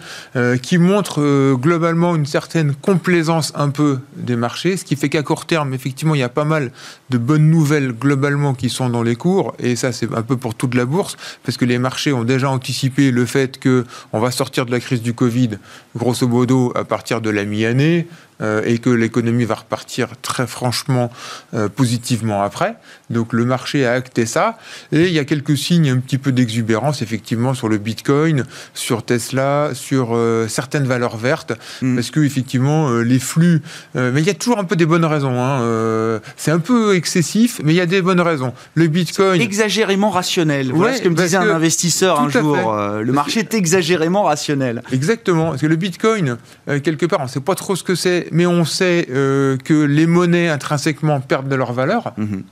qui 0.61 0.76
montrent 0.76 1.55
globalement 1.55 2.14
une 2.17 2.26
certaine 2.26 2.75
complaisance 2.75 3.52
un 3.55 3.71
peu 3.71 4.00
des 4.17 4.37
marchés, 4.37 4.76
ce 4.76 4.85
qui 4.85 4.97
fait 4.97 5.09
qu'à 5.09 5.23
terme, 5.47 5.75
effectivement, 5.75 6.14
il 6.14 6.21
y 6.21 6.25
a 6.25 6.28
pas 6.28 6.45
mal 6.45 6.73
de 7.11 7.18
bonnes 7.18 7.50
nouvelles 7.50 7.92
globalement 7.92 8.54
qui 8.54 8.71
sont 8.71 8.88
dans 8.88 9.02
les 9.02 9.16
cours, 9.16 9.54
et 9.59 9.76
ça 9.76 9.92
c'est 9.92 10.12
un 10.14 10.23
peu 10.23 10.37
pour 10.37 10.54
toute 10.54 10.75
la 10.75 10.85
bourse, 10.85 11.16
parce 11.45 11.57
que 11.57 11.64
les 11.64 11.78
marchés 11.78 12.12
ont 12.12 12.25
déjà 12.25 12.50
anticipé 12.50 13.11
le 13.11 13.26
fait 13.26 13.59
que 13.59 13.85
on 14.12 14.21
va 14.21 14.30
sortir 14.30 14.66
de 14.66 14.71
la 14.71 14.80
crise 14.80 15.02
du 15.02 15.14
Covid, 15.14 15.59
grosso 15.97 16.26
modo, 16.26 16.73
à 16.75 16.85
partir 16.85 17.21
de 17.21 17.30
la 17.30 17.45
mi-année, 17.45 18.07
euh, 18.40 18.62
et 18.64 18.78
que 18.78 18.90
l'économie 18.90 19.45
va 19.45 19.57
repartir 19.57 20.11
très 20.23 20.47
franchement 20.47 21.11
euh, 21.54 21.68
positivement 21.68 22.42
après. 22.42 22.76
Donc 23.11 23.33
le 23.33 23.45
marché 23.45 23.87
a 23.87 23.93
acté 23.93 24.27
ça. 24.27 24.59
Et 24.93 25.07
il 25.07 25.12
y 25.12 25.19
a 25.19 25.25
quelques 25.25 25.57
signes 25.57 25.91
un 25.91 25.99
petit 25.99 26.19
peu 26.19 26.33
d'exubérance, 26.33 27.03
effectivement, 27.03 27.55
sur 27.55 27.69
le 27.69 27.79
Bitcoin, 27.79 28.45
sur 28.75 29.03
Tesla, 29.03 29.71
sur 29.75 30.11
euh, 30.12 30.49
certaines 30.49 30.87
valeurs 30.87 31.17
vertes, 31.17 31.53
mm. 31.83 31.97
parce 31.97 32.11
que 32.11 32.21
effectivement, 32.21 32.91
les 32.99 33.19
flux... 33.19 33.62
mais 33.95 34.21
il 34.21 34.27
y 34.27 34.31
a 34.31 34.35
toujours 34.35 34.59
un 34.59 34.65
peu 34.65 34.77
des 34.77 34.87
bonnes 34.87 35.05
raisons. 35.05 35.38
Hein, 35.38 36.21
c'est 36.37 36.50
un 36.50 36.59
peu 36.59 36.95
excessif, 36.95 37.61
mais 37.65 37.73
il 37.73 37.77
y 37.77 37.81
a 37.81 37.87
des 37.87 38.03
bonnes 38.03 38.21
raisons. 38.21 38.53
Le 38.75 38.87
Bitcoin... 38.87 39.41
Exagérément 39.41 40.11
rationnel. 40.11 40.73
Voilà 40.73 40.95
ce 40.95 41.03
que 41.03 41.09
me 41.09 41.15
disait 41.15 41.37
un 41.37 41.49
investisseur 41.49 42.21
un 42.21 42.29
jour. 42.29 42.57
le 42.57 43.12
marché 43.12 43.41
est 43.41 43.55
exagérément 43.55 44.25
rationnel. 44.25 44.83
Exactement. 44.93 45.50
Parce 45.50 45.62
que 45.62 45.67
le 45.67 45.77
Bitcoin, 45.77 46.37
quelque 46.67 47.07
part, 47.07 47.21
on 47.21 47.25
ne 47.25 47.29
sait 47.29 47.41
pas 47.41 47.55
trop 47.55 47.77
ce 47.77 47.83
que 47.83 47.95
c'est 47.95 48.29
mais 48.33 48.47
on 48.47 48.65
sait 48.65 49.07
euh, 49.11 49.57
que 49.57 49.75
les 49.75 50.07
monnaies 50.07 50.49
intrinsèquement 50.49 51.21
perdent 51.21 51.49
de 51.49 51.55
leur 51.55 51.73
valeur. 51.73 52.12
Mhm. 52.17 52.45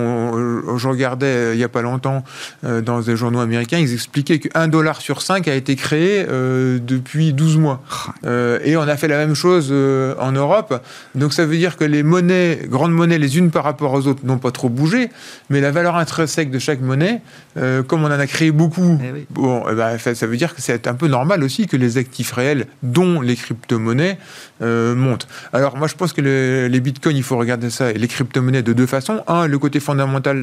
Euh, 0.00 0.76
je 0.76 0.88
regardais 0.88 1.26
euh, 1.26 1.54
il 1.54 1.58
n'y 1.58 1.64
a 1.64 1.68
pas 1.68 1.82
longtemps 1.82 2.24
dans 2.62 3.00
des 3.00 3.16
journaux 3.16 3.40
américains, 3.40 3.78
ils 3.78 3.92
expliquaient 3.92 4.38
qu'un 4.38 4.68
dollar 4.68 5.00
sur 5.00 5.22
cinq 5.22 5.48
a 5.48 5.54
été 5.54 5.76
créé 5.76 6.24
depuis 6.24 7.32
12 7.32 7.58
mois. 7.58 7.82
et 8.24 8.76
on 8.76 8.82
a 8.82 8.96
fait 8.96 9.08
la 9.08 9.18
même 9.18 9.34
chose 9.34 9.72
en 10.18 10.32
Europe. 10.32 10.82
Donc 11.14 11.32
ça 11.32 11.46
veut 11.46 11.56
dire 11.56 11.76
que 11.76 11.84
les 11.84 12.02
monnaies, 12.02 12.60
grandes 12.66 12.92
monnaies, 12.92 13.18
les 13.18 13.38
unes 13.38 13.50
par 13.50 13.64
rapport 13.64 13.92
aux 13.92 14.06
autres, 14.06 14.20
n'ont 14.24 14.38
pas 14.38 14.50
trop 14.50 14.68
bougé, 14.68 15.10
mais 15.48 15.60
la 15.60 15.70
valeur 15.70 15.96
intrinsèque 15.96 16.50
de 16.50 16.58
chaque 16.58 16.80
monnaie, 16.80 17.22
comme 17.54 18.04
on 18.04 18.08
en 18.08 18.10
a 18.10 18.26
créé 18.26 18.50
beaucoup, 18.50 18.98
eh 19.02 19.26
bon, 19.30 19.64
eh 19.70 19.74
ben, 19.74 19.98
ça, 19.98 20.26
veut 20.26 20.36
dire 20.36 20.54
que 20.54 20.60
c'est 20.62 20.86
un 20.86 20.94
peu 20.94 21.08
normal 21.08 21.42
aussi 21.42 21.66
que 21.66 21.76
les 21.76 21.98
actifs 21.98 22.32
réels, 22.32 22.66
dont 22.82 23.20
les 23.20 23.36
crypto-monnaies, 23.36 24.18
montent. 24.60 25.28
Alors 25.52 25.76
moi 25.76 25.88
je 25.88 25.94
pense 25.94 26.12
que 26.12 26.20
les 26.20 26.80
bitcoins, 26.80 27.16
il 27.16 27.22
faut 27.22 27.38
regarder 27.38 27.70
ça 27.70 27.90
et 27.90 27.98
les 27.98 28.08
crypto-monnaies 28.08 28.62
de 28.62 28.72
deux 28.72 28.86
façons. 28.86 29.22
Un, 29.26 29.46
le 29.46 29.58
côté 29.58 29.80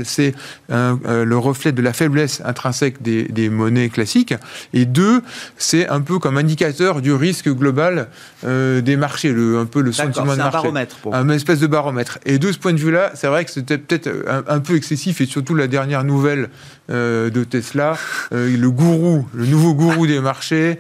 c'est 0.05 0.33
euh, 0.71 1.25
le 1.25 1.37
reflet 1.37 1.71
de 1.71 1.81
la 1.81 1.93
faiblesse 1.93 2.41
intrinsèque 2.45 3.01
des, 3.01 3.49
monnaies 3.49 3.89
classiques. 3.89 4.33
Et 4.73 4.85
deux, 4.85 5.21
c'est 5.57 5.87
un 5.89 6.01
peu 6.01 6.19
comme 6.19 6.37
indicateur 6.37 7.01
du 7.01 7.13
risque 7.13 7.49
global 7.49 8.07
euh, 8.45 8.81
des 8.81 8.97
marchés, 8.97 9.31
le, 9.31 9.59
un 9.59 9.65
peu 9.65 9.81
le 9.81 9.91
sentiment 9.91 10.33
de 10.33 10.37
marché. 10.37 10.47
un 10.47 10.61
baromètre. 10.61 10.95
Pour 10.97 11.15
un 11.15 11.29
espèce 11.29 11.59
de 11.59 11.67
baromètre. 11.67 12.19
Et 12.25 12.39
de 12.39 12.51
ce 12.51 12.57
point 12.57 12.73
de 12.73 12.79
vue-là, 12.79 13.11
c'est 13.15 13.27
vrai 13.27 13.45
que 13.45 13.51
c'était 13.51 13.77
peut-être 13.77 14.09
un, 14.47 14.59
peu 14.59 14.75
excessif 14.75 15.21
et 15.21 15.25
surtout 15.25 15.55
la 15.55 15.67
dernière 15.67 16.03
nouvelle 16.03 16.49
euh, 16.89 17.29
de 17.29 17.43
Tesla, 17.43 17.97
le 18.31 18.67
gourou, 18.67 19.27
le 19.33 19.45
nouveau 19.45 19.73
gourou 19.73 20.07
des 20.07 20.19
marchés, 20.19 20.79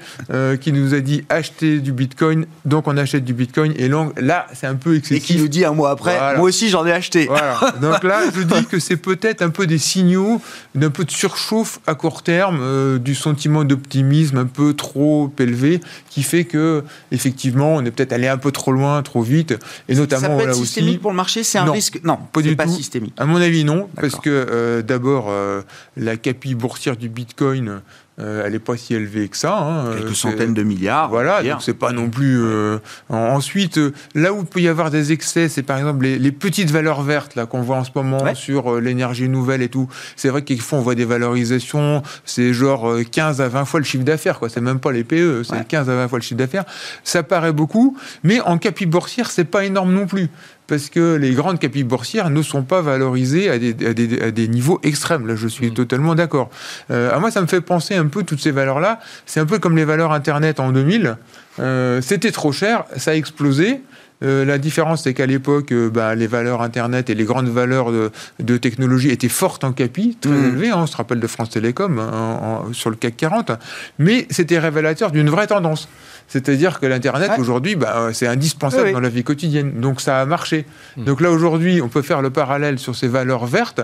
qui 0.61 0.71
nous 0.71 0.93
a 0.93 0.99
dit 0.99 1.23
acheter 1.29 1.79
du 1.79 1.91
bitcoin, 1.91 2.45
donc 2.65 2.87
on 2.87 2.97
achète 2.97 3.23
du 3.23 3.33
bitcoin. 3.33 3.73
Et 3.77 3.89
là, 3.89 4.47
c'est 4.53 4.67
un 4.67 4.75
peu 4.75 4.95
excessif. 4.95 5.23
Et 5.23 5.33
qui 5.33 5.39
nous 5.39 5.47
dit 5.47 5.65
un 5.65 5.73
mois 5.73 5.91
après, 5.91 6.37
moi 6.37 6.45
aussi 6.45 6.69
j'en 6.69 6.85
ai 6.85 6.91
acheté. 6.91 7.27
Donc 7.81 8.03
là, 8.03 8.21
je 8.33 8.41
dis 8.41 8.65
que 8.65 8.79
c'est 8.79 8.97
peut-être 8.97 9.41
un 9.41 9.49
peu 9.49 9.67
des 9.67 9.77
signaux 9.77 10.41
d'un 10.75 10.89
peu 10.89 11.03
de 11.05 11.11
surchauffe 11.11 11.79
à 11.87 11.95
court 11.95 12.23
terme, 12.23 12.59
euh, 12.61 12.97
du 12.99 13.15
sentiment 13.15 13.63
d'optimisme 13.63 14.37
un 14.37 14.45
peu 14.45 14.73
trop 14.73 15.31
élevé, 15.39 15.81
qui 16.09 16.23
fait 16.23 16.45
que 16.45 16.83
effectivement, 17.11 17.75
on 17.75 17.85
est 17.85 17.91
peut-être 17.91 18.13
allé 18.13 18.27
un 18.27 18.37
peu 18.37 18.51
trop 18.51 18.71
loin, 18.71 19.01
trop 19.01 19.21
vite, 19.21 19.55
et 19.87 19.95
notamment 19.95 20.37
ça 20.37 20.43
peut 20.43 20.49
être 20.49 20.55
systémique 20.55 21.01
pour 21.01 21.11
le 21.11 21.17
marché, 21.17 21.43
c'est 21.43 21.57
un 21.57 21.71
risque. 21.71 21.99
Non, 22.03 22.19
pas 22.31 22.41
du 22.41 22.55
pas 22.55 22.67
systémique. 22.67 23.13
À 23.17 23.25
mon 23.25 23.37
avis, 23.37 23.63
non, 23.63 23.89
parce 23.99 24.15
que 24.15 24.29
euh, 24.29 24.81
d'abord, 24.81 25.27
euh, 25.29 25.61
la 25.97 26.17
capille 26.17 26.55
boursière 26.55 26.97
du 26.97 27.09
Bitcoin 27.09 27.81
euh, 28.19 28.41
elle 28.43 28.53
n'est 28.53 28.59
pas 28.59 28.75
si 28.77 28.95
élevée 28.95 29.27
que 29.27 29.37
ça. 29.37 29.55
Hein. 29.59 29.93
Quelques 29.95 30.15
centaines 30.15 30.55
de 30.55 30.63
milliards. 30.63 31.09
Voilà, 31.09 31.43
donc 31.43 31.61
c'est 31.61 31.75
pas 31.75 31.91
non 31.91 32.09
plus. 32.09 32.41
Euh, 32.43 32.79
ensuite, 33.09 33.77
euh, 33.77 33.93
là 34.15 34.33
où 34.33 34.39
il 34.39 34.45
peut 34.45 34.59
y 34.59 34.67
avoir 34.67 34.89
des 34.89 35.11
excès, 35.11 35.49
c'est 35.49 35.61
par 35.61 35.77
exemple 35.77 36.03
les, 36.03 36.31
petites 36.31 36.71
valeurs 36.71 37.03
vertes 37.03 37.35
là 37.35 37.45
qu'on 37.45 37.61
voit 37.61 37.77
en 37.77 37.83
ce 37.83 37.91
moment 37.93 38.33
sur 38.33 38.81
l'énergie 38.81 39.29
nouvelle 39.29 39.61
et 39.61 39.69
tout. 39.69 39.87
C'est 40.15 40.29
vrai 40.29 40.43
qu'il 40.43 40.59
on 40.71 40.81
voit 40.81 40.95
des 40.95 41.05
valorisations, 41.05 42.01
c'est 42.25 42.53
genre 42.53 42.97
15 43.11 43.39
à 43.39 43.47
20 43.47 43.65
fois 43.65 43.79
le 43.79 43.85
chiffre 43.85 44.03
d'affaires, 44.03 44.39
quoi. 44.39 44.49
C'est 44.49 44.61
même 44.61 44.79
pas 44.79 44.91
les 44.91 45.03
PE, 45.03 45.43
c'est 45.43 45.67
15 45.67 45.89
à 45.89 45.95
20 45.95 46.07
fois 46.07 46.17
le 46.17 46.23
chiffre 46.23 46.39
d'affaires. 46.39 46.65
Ça 47.03 47.21
paraît 47.21 47.53
beaucoup, 47.53 47.95
mais 48.23 48.41
en 48.41 48.57
capi 48.57 48.87
boursière, 48.87 49.29
c'est 49.29 49.45
pas 49.45 49.63
énorme 49.63 49.93
non 49.93 50.07
plus 50.07 50.29
parce 50.67 50.89
que 50.89 51.15
les 51.15 51.31
grandes 51.31 51.59
capitales 51.59 51.87
boursières 51.87 52.29
ne 52.29 52.41
sont 52.41 52.63
pas 52.63 52.81
valorisées 52.81 53.49
à 53.49 53.57
des, 53.57 54.47
niveaux 54.47 54.79
extrêmes. 54.83 55.25
Là, 55.27 55.35
je 55.35 55.47
suis 55.47 55.71
mmh. 55.71 55.73
totalement 55.73 56.15
d'accord. 56.15 56.49
Euh, 56.91 57.13
à 57.13 57.19
moi, 57.19 57.31
ça 57.31 57.41
me 57.41 57.47
fait 57.47 57.61
penser 57.61 57.95
un 57.95 58.07
peu 58.07 58.23
toutes 58.23 58.41
ces 58.41 58.51
valeurs-là. 58.51 58.99
C'est 59.25 59.39
un 59.39 59.45
peu 59.45 59.59
comme 59.59 59.75
les 59.75 59.85
valeurs 59.85 60.11
Internet 60.11 60.59
en 60.59 60.71
2000. 60.71 61.17
Euh, 61.59 62.01
c'était 62.01 62.31
trop 62.31 62.51
cher, 62.51 62.85
ça 62.97 63.11
a 63.11 63.13
explosé. 63.15 63.81
Euh, 64.23 64.45
la 64.45 64.57
différence, 64.57 65.03
c'est 65.03 65.13
qu'à 65.13 65.27
l'époque, 65.27 65.73
bah, 65.73 66.15
les 66.15 66.27
valeurs 66.27 66.61
Internet 66.61 67.09
et 67.09 67.15
les 67.15 67.23
grandes 67.23 67.49
valeurs 67.49 67.91
de, 67.91 68.57
technologie 68.57 69.09
étaient 69.09 69.29
fortes 69.29 69.63
en 69.63 69.71
capi, 69.71 70.17
très 70.19 70.31
mmh. 70.31 70.45
élevées. 70.45 70.69
Hein. 70.69 70.79
on 70.79 70.87
se 70.87 70.97
rappelle 70.97 71.19
de 71.19 71.27
France 71.27 71.51
Télécom 71.51 71.99
hein, 71.99 72.63
sur 72.73 72.89
le 72.89 72.95
CAC 72.95 73.15
40. 73.15 73.51
Mais 73.99 74.27
c'était 74.29 74.59
révélateur 74.59 75.11
d'une 75.11 75.29
vraie 75.29 75.47
tendance. 75.47 75.87
C'est-à-dire 76.27 76.79
que 76.79 76.85
l'Internet, 76.85 77.31
aujourd'hui, 77.37 77.75
bah, 77.75 78.09
c'est 78.11 78.27
indispensable 78.27 78.91
dans 78.91 78.99
la 78.99 79.09
vie 79.09 79.23
quotidienne. 79.23 79.79
Donc 79.79 80.01
ça 80.01 80.19
a 80.19 80.25
marché. 80.25 80.65
Hmm. 80.97 81.05
Donc 81.05 81.21
là, 81.21 81.31
aujourd'hui, 81.31 81.81
on 81.81 81.87
peut 81.87 82.01
faire 82.01 82.21
le 82.21 82.29
parallèle 82.29 82.79
sur 82.79 82.95
ces 82.95 83.07
valeurs 83.07 83.45
vertes, 83.45 83.81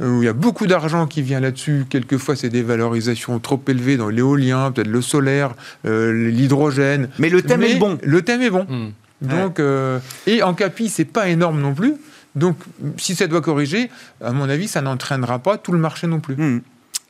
euh, 0.00 0.10
où 0.10 0.22
il 0.22 0.26
y 0.26 0.28
a 0.28 0.32
beaucoup 0.32 0.66
d'argent 0.66 1.06
qui 1.06 1.22
vient 1.22 1.40
là-dessus. 1.40 1.86
Quelquefois, 1.88 2.34
c'est 2.34 2.48
des 2.48 2.62
valorisations 2.62 3.38
trop 3.38 3.62
élevées 3.68 3.96
dans 3.96 4.08
l'éolien, 4.08 4.72
peut-être 4.72 4.88
le 4.88 5.02
solaire, 5.02 5.54
euh, 5.86 6.12
l'hydrogène. 6.30 7.08
Mais 7.18 7.28
le 7.28 7.42
thème 7.42 7.62
est 7.62 7.76
bon. 7.76 7.98
Le 8.02 8.22
thème 8.22 8.42
est 8.42 8.50
bon. 8.50 8.66
Hmm. 8.68 8.90
Donc, 9.22 9.60
euh, 9.60 10.00
et 10.26 10.42
en 10.42 10.54
capi, 10.54 10.88
c'est 10.88 11.04
pas 11.04 11.28
énorme 11.28 11.60
non 11.60 11.74
plus. 11.74 11.94
Donc, 12.34 12.56
si 12.96 13.14
ça 13.14 13.28
doit 13.28 13.40
corriger, 13.40 13.90
à 14.20 14.32
mon 14.32 14.48
avis, 14.48 14.66
ça 14.66 14.82
n'entraînera 14.82 15.38
pas 15.38 15.56
tout 15.56 15.70
le 15.70 15.78
marché 15.78 16.08
non 16.08 16.18
plus. 16.18 16.34
Hmm. 16.34 16.60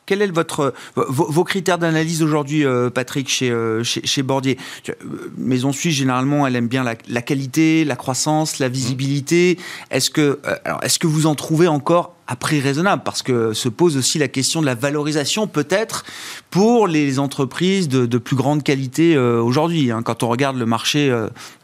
Quel 0.06 0.20
est 0.20 0.26
votre, 0.26 0.74
vos, 0.96 1.44
critères 1.44 1.78
d'analyse 1.78 2.22
aujourd'hui, 2.22 2.64
euh, 2.64 2.90
Patrick, 2.90 3.28
chez, 3.28 3.50
euh, 3.50 3.82
chez, 3.82 4.22
Bordier? 4.22 4.58
Euh, 4.88 4.92
Maison 5.38 5.72
Suisse, 5.72 5.94
généralement, 5.94 6.46
elle 6.46 6.56
aime 6.56 6.68
bien 6.68 6.84
la, 6.84 7.22
qualité, 7.22 7.84
la 7.84 7.96
croissance, 7.96 8.58
la 8.58 8.68
visibilité. 8.68 9.58
Est-ce 9.90 10.10
que 10.10 11.06
vous 11.06 11.26
en 11.26 11.34
trouvez 11.34 11.68
encore 11.68 12.14
à 12.26 12.36
prix 12.36 12.60
raisonnable 12.60 13.02
Parce 13.04 13.22
que 13.22 13.52
se 13.52 13.68
pose 13.68 13.96
aussi 13.96 14.18
la 14.18 14.28
question 14.28 14.60
de 14.60 14.66
la 14.66 14.74
valorisation, 14.74 15.46
peut-être, 15.46 16.04
pour 16.50 16.86
les 16.86 17.18
entreprises 17.18 17.88
de, 17.88 18.18
plus 18.18 18.36
grande 18.36 18.62
qualité 18.62 19.18
aujourd'hui, 19.18 19.90
hein, 19.90 20.02
quand 20.02 20.22
on 20.22 20.28
regarde 20.28 20.56
le 20.56 20.66
marché 20.66 21.08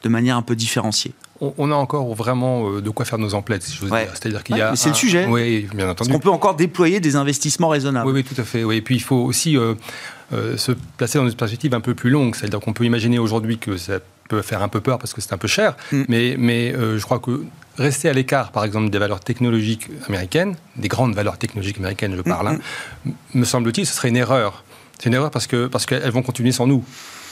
de 0.03 0.09
manière 0.09 0.37
un 0.37 0.43
peu 0.43 0.57
différenciée 0.57 1.15
on, 1.41 1.71
a 1.71 1.75
encore 1.75 2.15
vraiment 2.15 2.71
euh, 2.71 2.81
de 2.81 2.91
quoi 2.91 3.05
faire 3.05 3.19
nos 3.19 3.35
emplettes, 3.35 3.63
si 3.63 3.77
je 3.77 3.83
veux 3.83 3.89
dire. 3.89 4.11
C'est-à-dire 4.13 4.45
qu'il 4.45 4.57
y 4.57 4.61
a. 4.61 4.77
c'est 4.77 4.91
le 4.91 4.95
sujet. 4.95 5.27
Oui, 5.27 5.67
bien 5.75 5.89
entendu. 5.89 5.97
Parce 5.97 6.09
qu'on 6.09 6.19
peut 6.19 6.31
encore 6.31 6.55
déployer 6.55 7.01
des 7.01 7.17
investissements 7.17 7.69
raisonnables. 7.69 8.07
Oui, 8.07 8.13
oui, 8.15 8.25
tout 8.25 8.39
à 8.41 8.45
fait. 8.45 8.65
Oui. 8.65 8.77
Et 8.77 8.83
puis 8.83 8.97
il 8.97 9.03
faut 9.03 9.17
aussi 9.17 9.57
euh, 9.57 9.75
euh, 10.33 10.57
se 10.57 10.73
placer 10.97 11.19
dans 11.19 11.27
une 11.27 11.35
perspective 11.35 11.75
un 11.75 11.81
peu 11.81 11.95
plus 11.95 12.11
longue. 12.11 12.35
C'est-à-dire 12.35 12.61
qu'on 12.61 12.73
peut 12.73 12.85
imaginer 12.85 13.19
aujourd'hui 13.19 13.59
que 13.59 13.77
ça 13.77 14.01
peut 14.29 14.43
faire 14.43 14.63
un 14.63 14.69
peu 14.69 14.81
peur 14.81 14.99
parce 14.99 15.15
que 15.15 15.21
c'est 15.21 15.33
un 15.33 15.39
peu 15.39 15.49
cher, 15.49 15.77
mm. 15.93 16.03
mais, 16.09 16.37
mais 16.39 16.73
je 16.73 17.03
crois 17.03 17.19
que 17.19 17.43
rester 17.81 18.09
à 18.09 18.13
l'écart, 18.13 18.53
par 18.53 18.65
exemple, 18.65 18.91
des 18.91 18.99
valeurs 18.99 19.21
technologiques 19.21 19.89
américaines, 20.09 20.57
des 20.77 20.89
grandes 20.89 21.15
valeurs 21.15 21.39
technologiques 21.39 21.79
américaines, 21.79 22.15
je 22.17 22.23
parle, 22.23 22.47
mm, 22.47 22.53
hein, 22.53 22.61
mm. 23.07 23.13
me 23.35 23.45
semble-t-il, 23.45 23.87
ce 23.87 23.95
serait 23.95 24.09
une 24.09 24.17
erreur. 24.17 24.65
C'est 24.99 25.09
une 25.09 25.15
erreur 25.15 25.31
parce 25.31 25.47
que 25.47 25.67
parce 25.67 25.87
qu'elles 25.87 26.11
vont 26.11 26.23
continuer 26.23 26.53
sans 26.53 26.67
nous. 26.67 26.85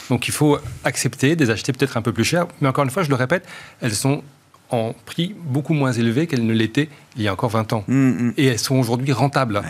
Donc 0.09 0.27
il 0.27 0.31
faut 0.31 0.57
accepter 0.83 1.35
de 1.35 1.45
les 1.45 1.51
acheter 1.51 1.71
peut-être 1.71 1.97
un 1.97 2.01
peu 2.01 2.11
plus 2.11 2.23
cher. 2.23 2.47
Mais 2.61 2.67
encore 2.67 2.83
une 2.83 2.89
fois, 2.89 3.03
je 3.03 3.09
le 3.09 3.15
répète, 3.15 3.45
elles 3.79 3.93
sont 3.93 4.23
en 4.71 4.93
prix 5.05 5.35
beaucoup 5.39 5.73
moins 5.73 5.91
élevé 5.91 6.27
qu'elles 6.27 6.45
ne 6.45 6.53
l'étaient 6.53 6.89
il 7.15 7.21
y 7.21 7.27
a 7.27 7.33
encore 7.33 7.51
20 7.51 7.73
ans. 7.73 7.83
Mm, 7.87 8.09
mm. 8.09 8.33
Et 8.37 8.45
elles 8.45 8.59
sont 8.59 8.75
aujourd'hui 8.75 9.11
rentables. 9.11 9.61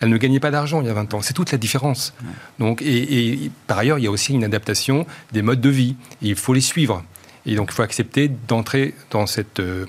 Elles 0.00 0.08
ne 0.08 0.16
gagnaient 0.16 0.40
pas 0.40 0.50
d'argent 0.50 0.80
il 0.80 0.86
y 0.86 0.90
a 0.90 0.94
20 0.94 1.14
ans. 1.14 1.22
C'est 1.22 1.34
toute 1.34 1.52
la 1.52 1.58
différence. 1.58 2.14
Donc, 2.58 2.82
et, 2.82 3.50
par 3.66 3.78
ailleurs, 3.78 3.98
il 3.98 4.04
y 4.04 4.06
a 4.06 4.10
aussi 4.10 4.32
une 4.34 4.44
adaptation 4.44 5.06
des 5.32 5.42
modes 5.42 5.60
de 5.60 5.70
vie. 5.70 5.96
il 6.20 6.36
faut 6.36 6.52
les 6.52 6.60
suivre. 6.60 7.02
Et 7.46 7.54
donc, 7.56 7.68
il 7.70 7.74
faut 7.74 7.82
accepter 7.82 8.28
d'entrer 8.28 8.94
dans 9.10 9.26
cette... 9.26 9.60
Euh, 9.60 9.86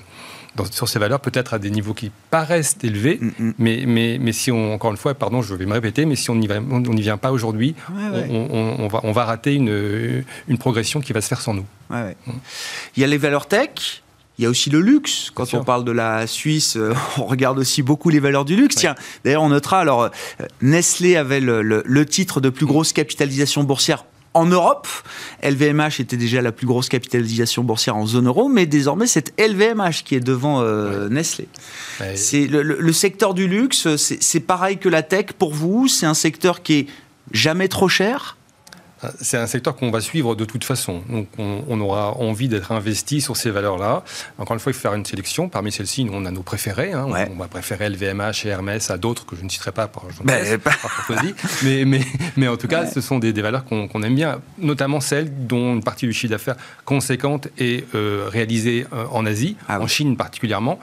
sur 0.70 0.88
ces 0.88 0.98
valeurs 0.98 1.20
peut-être 1.20 1.52
à 1.52 1.58
des 1.58 1.70
niveaux 1.70 1.92
qui 1.92 2.10
paraissent 2.30 2.78
élevés, 2.82 3.18
mm, 3.20 3.26
mm. 3.38 3.54
mais, 3.58 3.84
mais, 3.86 4.18
mais 4.18 4.32
si 4.32 4.50
on, 4.50 4.72
encore 4.72 4.90
une 4.90 4.96
fois, 4.96 5.12
pardon, 5.12 5.42
je 5.42 5.54
vais 5.54 5.66
me 5.66 5.74
répéter, 5.74 6.06
mais 6.06 6.16
si 6.16 6.30
on 6.30 6.34
n'y 6.34 6.48
on, 6.50 6.80
vient 6.94 7.18
pas 7.18 7.30
aujourd'hui, 7.30 7.74
on, 7.90 8.88
va, 8.88 9.00
on 9.02 9.12
va 9.12 9.24
rater 9.26 9.52
une, 9.52 10.24
une 10.48 10.56
progression 10.56 11.00
qui 11.00 11.12
va 11.12 11.20
se 11.20 11.28
faire 11.28 11.42
sans 11.42 11.52
nous. 11.52 11.66
Il 11.90 13.02
y 13.02 13.04
a 13.04 13.06
les 13.06 13.18
valeurs 13.18 13.48
tech, 13.48 14.02
il 14.38 14.42
y 14.42 14.46
a 14.46 14.50
aussi 14.50 14.70
le 14.70 14.80
luxe. 14.80 15.30
Quand 15.34 15.54
on 15.54 15.64
parle 15.64 15.84
de 15.84 15.92
la 15.92 16.26
Suisse, 16.26 16.76
euh, 16.76 16.94
on 17.18 17.24
regarde 17.24 17.58
aussi 17.58 17.82
beaucoup 17.82 18.10
les 18.10 18.20
valeurs 18.20 18.44
du 18.44 18.56
luxe. 18.56 18.76
Tiens, 18.76 18.94
d'ailleurs, 19.24 19.42
on 19.42 19.48
notera, 19.48 19.80
alors, 19.80 20.02
euh, 20.02 20.08
Nestlé 20.60 21.16
avait 21.16 21.40
le, 21.40 21.62
le, 21.62 22.06
titre 22.06 22.40
de 22.40 22.50
plus 22.50 22.66
grosse 22.66 22.92
capitalisation 22.92 23.64
boursière 23.64 24.04
en 24.36 24.44
Europe. 24.44 24.86
LVMH 25.42 26.00
était 26.00 26.16
déjà 26.16 26.42
la 26.42 26.52
plus 26.52 26.66
grosse 26.66 26.88
capitalisation 26.88 27.64
boursière 27.64 27.96
en 27.96 28.06
zone 28.06 28.26
euro, 28.26 28.48
mais 28.48 28.66
désormais 28.66 29.06
c'est 29.06 29.32
LVMH 29.40 30.02
qui 30.04 30.14
est 30.14 30.20
devant 30.20 30.60
euh, 30.60 31.08
Nestlé. 31.08 31.48
C'est 32.14 32.46
le, 32.46 32.92
secteur 32.92 33.34
du 33.34 33.48
luxe, 33.48 33.88
c'est 33.96 34.40
pareil 34.40 34.78
que 34.78 34.88
la 34.88 35.02
tech 35.02 35.26
pour 35.38 35.54
vous. 35.54 35.88
C'est 35.88 36.06
un 36.06 36.14
secteur 36.14 36.62
qui 36.62 36.74
est 36.74 36.86
jamais 37.32 37.68
trop 37.68 37.88
cher. 37.88 38.36
C'est 39.20 39.36
un 39.36 39.46
secteur 39.46 39.76
qu'on 39.76 39.90
va 39.90 40.00
suivre 40.00 40.34
de 40.34 40.44
toute 40.44 40.64
façon. 40.64 41.02
Donc, 41.08 41.28
on, 41.38 41.80
aura 41.80 42.16
envie 42.16 42.48
d'être 42.48 42.72
investi 42.72 43.20
sur 43.20 43.36
ces 43.36 43.50
valeurs-là. 43.50 44.02
Encore 44.38 44.54
une 44.54 44.60
fois, 44.60 44.70
il 44.70 44.74
faut 44.74 44.80
faire 44.80 44.94
une 44.94 45.04
sélection. 45.04 45.48
Parmi 45.48 45.70
celles-ci, 45.70 46.04
nous, 46.04 46.12
on 46.14 46.24
a 46.24 46.30
nos 46.30 46.42
préférés. 46.42 46.92
Hein. 46.92 47.06
On, 47.06 47.36
va 47.36 47.48
préférer 47.48 47.90
LVMH 47.90 48.46
et 48.46 48.48
Hermès 48.48 48.90
à 48.90 48.96
d'autres 48.96 49.26
que 49.26 49.36
je 49.36 49.42
ne 49.42 49.48
citerai 49.48 49.72
pas 49.72 49.86
par, 49.86 50.04
ben, 50.24 50.58
mais, 51.62 51.84
mais, 51.84 52.00
mais, 52.36 52.48
en 52.48 52.56
tout 52.56 52.68
cas, 52.68 52.86
ce 52.86 53.00
sont 53.00 53.18
des, 53.18 53.32
valeurs 53.32 53.64
qu'on 53.64 54.02
aime 54.02 54.14
bien, 54.14 54.40
notamment 54.58 55.00
celles 55.00 55.46
dont 55.46 55.74
une 55.74 55.82
partie 55.82 56.06
du 56.06 56.12
chiffre 56.12 56.30
d'affaires 56.30 56.56
conséquente 56.84 57.48
est 57.58 57.84
euh, 57.94 58.28
réalisée 58.28 58.86
euh, 58.92 59.04
en 59.12 59.26
Asie, 59.26 59.56
ah 59.68 59.80
en 59.80 59.86
Chine 59.86 60.16
particulièrement. 60.16 60.78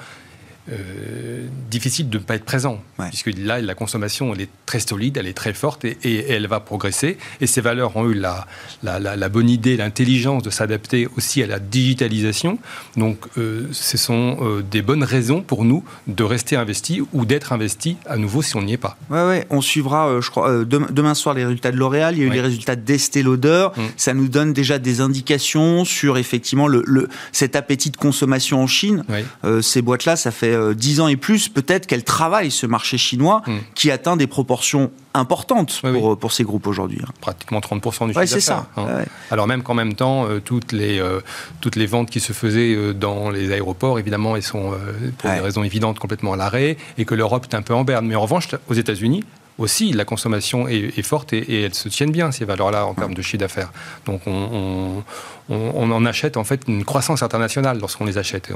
Euh, 0.71 1.45
difficile 1.69 2.09
de 2.09 2.19
ne 2.19 2.23
pas 2.23 2.35
être 2.35 2.45
présent, 2.45 2.81
puisque 3.09 3.31
là, 3.37 3.59
la 3.59 3.75
consommation, 3.75 4.33
elle 4.33 4.41
est 4.41 4.49
très 4.65 4.79
solide, 4.79 5.17
elle 5.17 5.27
est 5.27 5.33
très 5.33 5.53
forte 5.53 5.83
et, 5.83 5.97
elle 6.29 6.47
va 6.47 6.61
progresser. 6.61 7.17
Et 7.41 7.47
ces 7.47 7.59
valeurs 7.59 7.97
ont 7.97 8.09
eu 8.09 8.13
la, 8.13 8.45
la, 8.81 9.29
bonne 9.29 9.49
idée, 9.49 9.75
l'intelligence 9.75 10.41
de 10.41 10.49
s'adapter 10.49 11.09
aussi 11.17 11.43
à 11.43 11.47
la 11.47 11.59
digitalisation. 11.59 12.59
Donc, 12.95 13.17
euh, 13.37 13.67
ce 13.71 13.97
sont 13.97 14.37
euh, 14.41 14.61
des 14.61 14.81
bonnes 14.81 15.03
raisons 15.03 15.41
pour 15.41 15.65
nous 15.65 15.83
de 16.07 16.23
rester 16.23 16.55
investis 16.55 17.01
ou 17.11 17.25
d'être 17.25 17.51
investis 17.51 17.97
à 18.05 18.15
nouveau 18.15 18.41
si 18.41 18.55
on 18.55 18.61
n'y 18.61 18.73
est 18.73 18.77
pas. 18.77 18.95
Ouais, 19.09 19.25
ouais. 19.27 19.47
On 19.49 19.59
suivra, 19.59 20.21
je 20.21 20.29
crois, 20.29 20.63
demain 20.63 21.13
soir 21.13 21.35
les 21.35 21.43
résultats 21.43 21.71
de 21.71 21.77
L'Oréal. 21.77 22.15
Il 22.15 22.21
y 22.21 22.23
a 22.23 22.27
eu 22.27 22.31
les 22.31 22.41
résultats 22.41 22.77
d'Estée 22.77 23.23
Lauder. 23.23 23.67
Mm. 23.75 23.81
Ça 23.97 24.13
nous 24.13 24.29
donne 24.29 24.53
déjà 24.53 24.79
des 24.79 25.01
indications 25.01 25.83
sur 25.83 26.17
effectivement 26.17 26.67
le, 26.67 27.09
cet 27.33 27.57
appétit 27.57 27.89
de 27.89 27.97
consommation 27.97 28.61
en 28.61 28.67
Chine. 28.67 29.03
ces 29.61 29.81
boîtes-là, 29.81 30.15
ça 30.15 30.31
fait 30.31 30.52
10 30.53 30.99
euh, 30.99 31.03
ans 31.03 31.07
et 31.07 31.15
plus, 31.15 31.49
peut-être 31.49 31.87
qu'elle 31.87 32.03
travaille 32.03 32.51
ce 32.51 32.65
marché 32.65 32.97
chinois 32.97 33.41
hmm. 33.45 33.57
qui 33.75 33.91
atteint 33.91 34.15
des 34.15 34.27
proportions 34.27 34.91
importantes 35.13 35.81
pour, 35.81 36.17
pour, 36.17 36.31
ces 36.31 36.43
groupes 36.43 36.65
aujourd'hui. 36.65 36.99
Hein. 37.03 37.11
Pratiquement 37.21 37.59
30% 37.59 38.07
du 38.07 38.13
chiffre 38.13 38.25
c'est 38.25 38.39
ça. 38.39 38.67
Hein. 38.77 39.03
Alors 39.29 39.47
même 39.47 39.61
qu'en 39.61 39.75
même 39.75 39.93
temps, 39.93 40.25
euh, 40.25 40.39
toutes, 40.39 40.71
les, 40.71 40.99
euh, 40.99 41.19
toutes 41.61 41.75
les 41.75 41.85
ventes 41.85 42.09
qui 42.09 42.19
se 42.19 42.33
faisaient 42.33 42.93
dans 42.93 43.29
les 43.29 43.51
aéroports, 43.51 43.99
évidemment, 43.99 44.35
elles 44.35 44.43
sont, 44.43 44.73
pour 45.17 45.29
des 45.29 45.39
raisons 45.39 45.63
évidentes, 45.63 45.99
complètement 45.99 46.33
à 46.33 46.37
l'arrêt, 46.37 46.77
et 46.97 47.05
que 47.05 47.15
l'Europe 47.15 47.47
est 47.51 47.55
un 47.55 47.61
peu 47.61 47.73
en 47.73 47.83
berne. 47.83 48.07
Mais 48.07 48.15
en 48.15 48.21
revanche, 48.21 48.47
aux 48.67 48.73
États-Unis, 48.73 49.23
aussi, 49.57 49.93
la 49.93 50.05
consommation 50.05 50.67
est, 50.67 51.01
forte 51.03 51.33
et, 51.33 51.63
elles 51.63 51.73
se 51.73 51.89
tiennent 51.89 52.11
bien, 52.11 52.31
ces 52.31 52.45
valeurs-là, 52.45 52.85
en 52.85 52.93
termes 52.93 53.13
de 53.13 53.21
chiffre 53.21 53.37
d'affaires. 53.37 53.71
Donc, 54.05 54.21
on, 54.27 55.03
en 55.49 56.05
achète 56.05 56.37
en 56.37 56.43
fait 56.43 56.61
une 56.67 56.83
croissance 56.85 57.21
internationale 57.23 57.79
lorsqu'on 57.79 58.05
les 58.05 58.17
achète. 58.17 58.51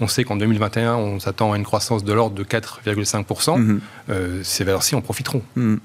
On, 0.00 0.08
sait 0.08 0.24
qu'en 0.24 0.36
2021, 0.36 0.94
on 0.96 1.20
s'attend 1.20 1.52
à 1.52 1.56
une 1.56 1.64
croissance 1.64 2.04
de 2.04 2.12
l'ordre 2.12 2.34
de 2.34 2.44
4,5%. 2.44 3.24
Mm-hmm. 3.24 3.78
Euh, 4.10 4.40
ces 4.42 4.64
valeurs-ci 4.64 4.94
en 4.94 5.00
profiteront. 5.00 5.42
Mm 5.56 5.76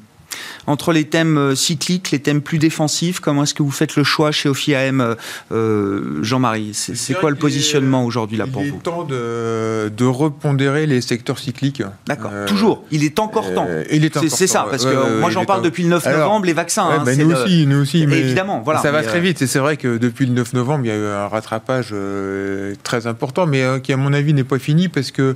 entre 0.68 0.92
les 0.92 1.06
thèmes 1.06 1.38
euh, 1.38 1.56
cycliques, 1.56 2.12
les 2.12 2.20
thèmes 2.20 2.42
plus 2.42 2.58
défensifs 2.60 3.20
Comment 3.20 3.44
est-ce 3.44 3.54
que 3.54 3.64
vous 3.64 3.72
faites 3.72 3.96
le 3.96 4.04
choix 4.04 4.32
chez 4.32 4.50
OFIAM, 4.50 5.02
euh, 5.02 5.16
euh, 5.52 6.20
Jean-Marie 6.22 6.72
C'est 6.74 7.14
quoi 7.14 7.30
le 7.30 7.36
positionnement 7.36 8.06
aujourd'hui 8.06 8.38
là 8.38 8.46
pour 8.46 8.62
vous 8.62 8.68
Il 8.68 8.76
est 8.76 8.84
temps 8.84 9.04
de, 9.04 9.90
de, 9.90 10.06
repondérer 10.06 10.86
les 10.86 11.02
secteurs 11.02 11.40
cycliques. 11.40 11.84
D'accord, 12.06 12.32
toujours. 12.48 12.84
Il 12.92 13.04
est 13.04 13.20
encore 13.20 13.54
temps. 13.54 13.68
il 13.92 14.04
est 14.06 14.28
C'est 14.28 14.48
ça, 14.48 14.68
parce 14.70 14.86
que 14.86 15.20
moi 15.20 15.30
j'en 15.30 15.46
parle 15.46 15.62
depuis 15.62 15.84
le 15.84 15.90
9 15.90 16.06
novembre, 16.06 16.46
les 16.46 16.54
vaccins. 16.54 16.88
Hein, 16.90 17.04
bah, 17.06 17.16
nous, 17.16 17.32
aussi, 17.32 17.66
nous 17.66 17.82
aussi, 17.82 18.06
mais 18.08 18.20
évidemment, 18.20 18.62
voilà. 18.64 18.82
Ça 18.82 18.92
va 18.92 19.04
très 19.04 19.20
vite. 19.20 19.42
Et 19.42 19.48
c'est 19.48 19.60
vrai 19.60 19.78
que 19.78 19.98
depuis 19.98 20.26
le 20.26 20.34
9 20.34 20.54
novembre, 20.54 20.86
il 20.86 20.90
y 20.90 20.92
a 20.92 20.98
eu 20.98 21.06
un 21.06 21.28
rattrapage 21.28 21.94
très 22.84 23.08
important, 23.08 23.46
mais 23.46 23.64
qui 23.82 23.94
à 23.94 23.98
mon 23.98 24.14
avis 24.14 24.34
n'est 24.34 24.44
pas 24.44 24.60
fini 24.60 24.90
parce 24.90 25.12
que 25.12 25.36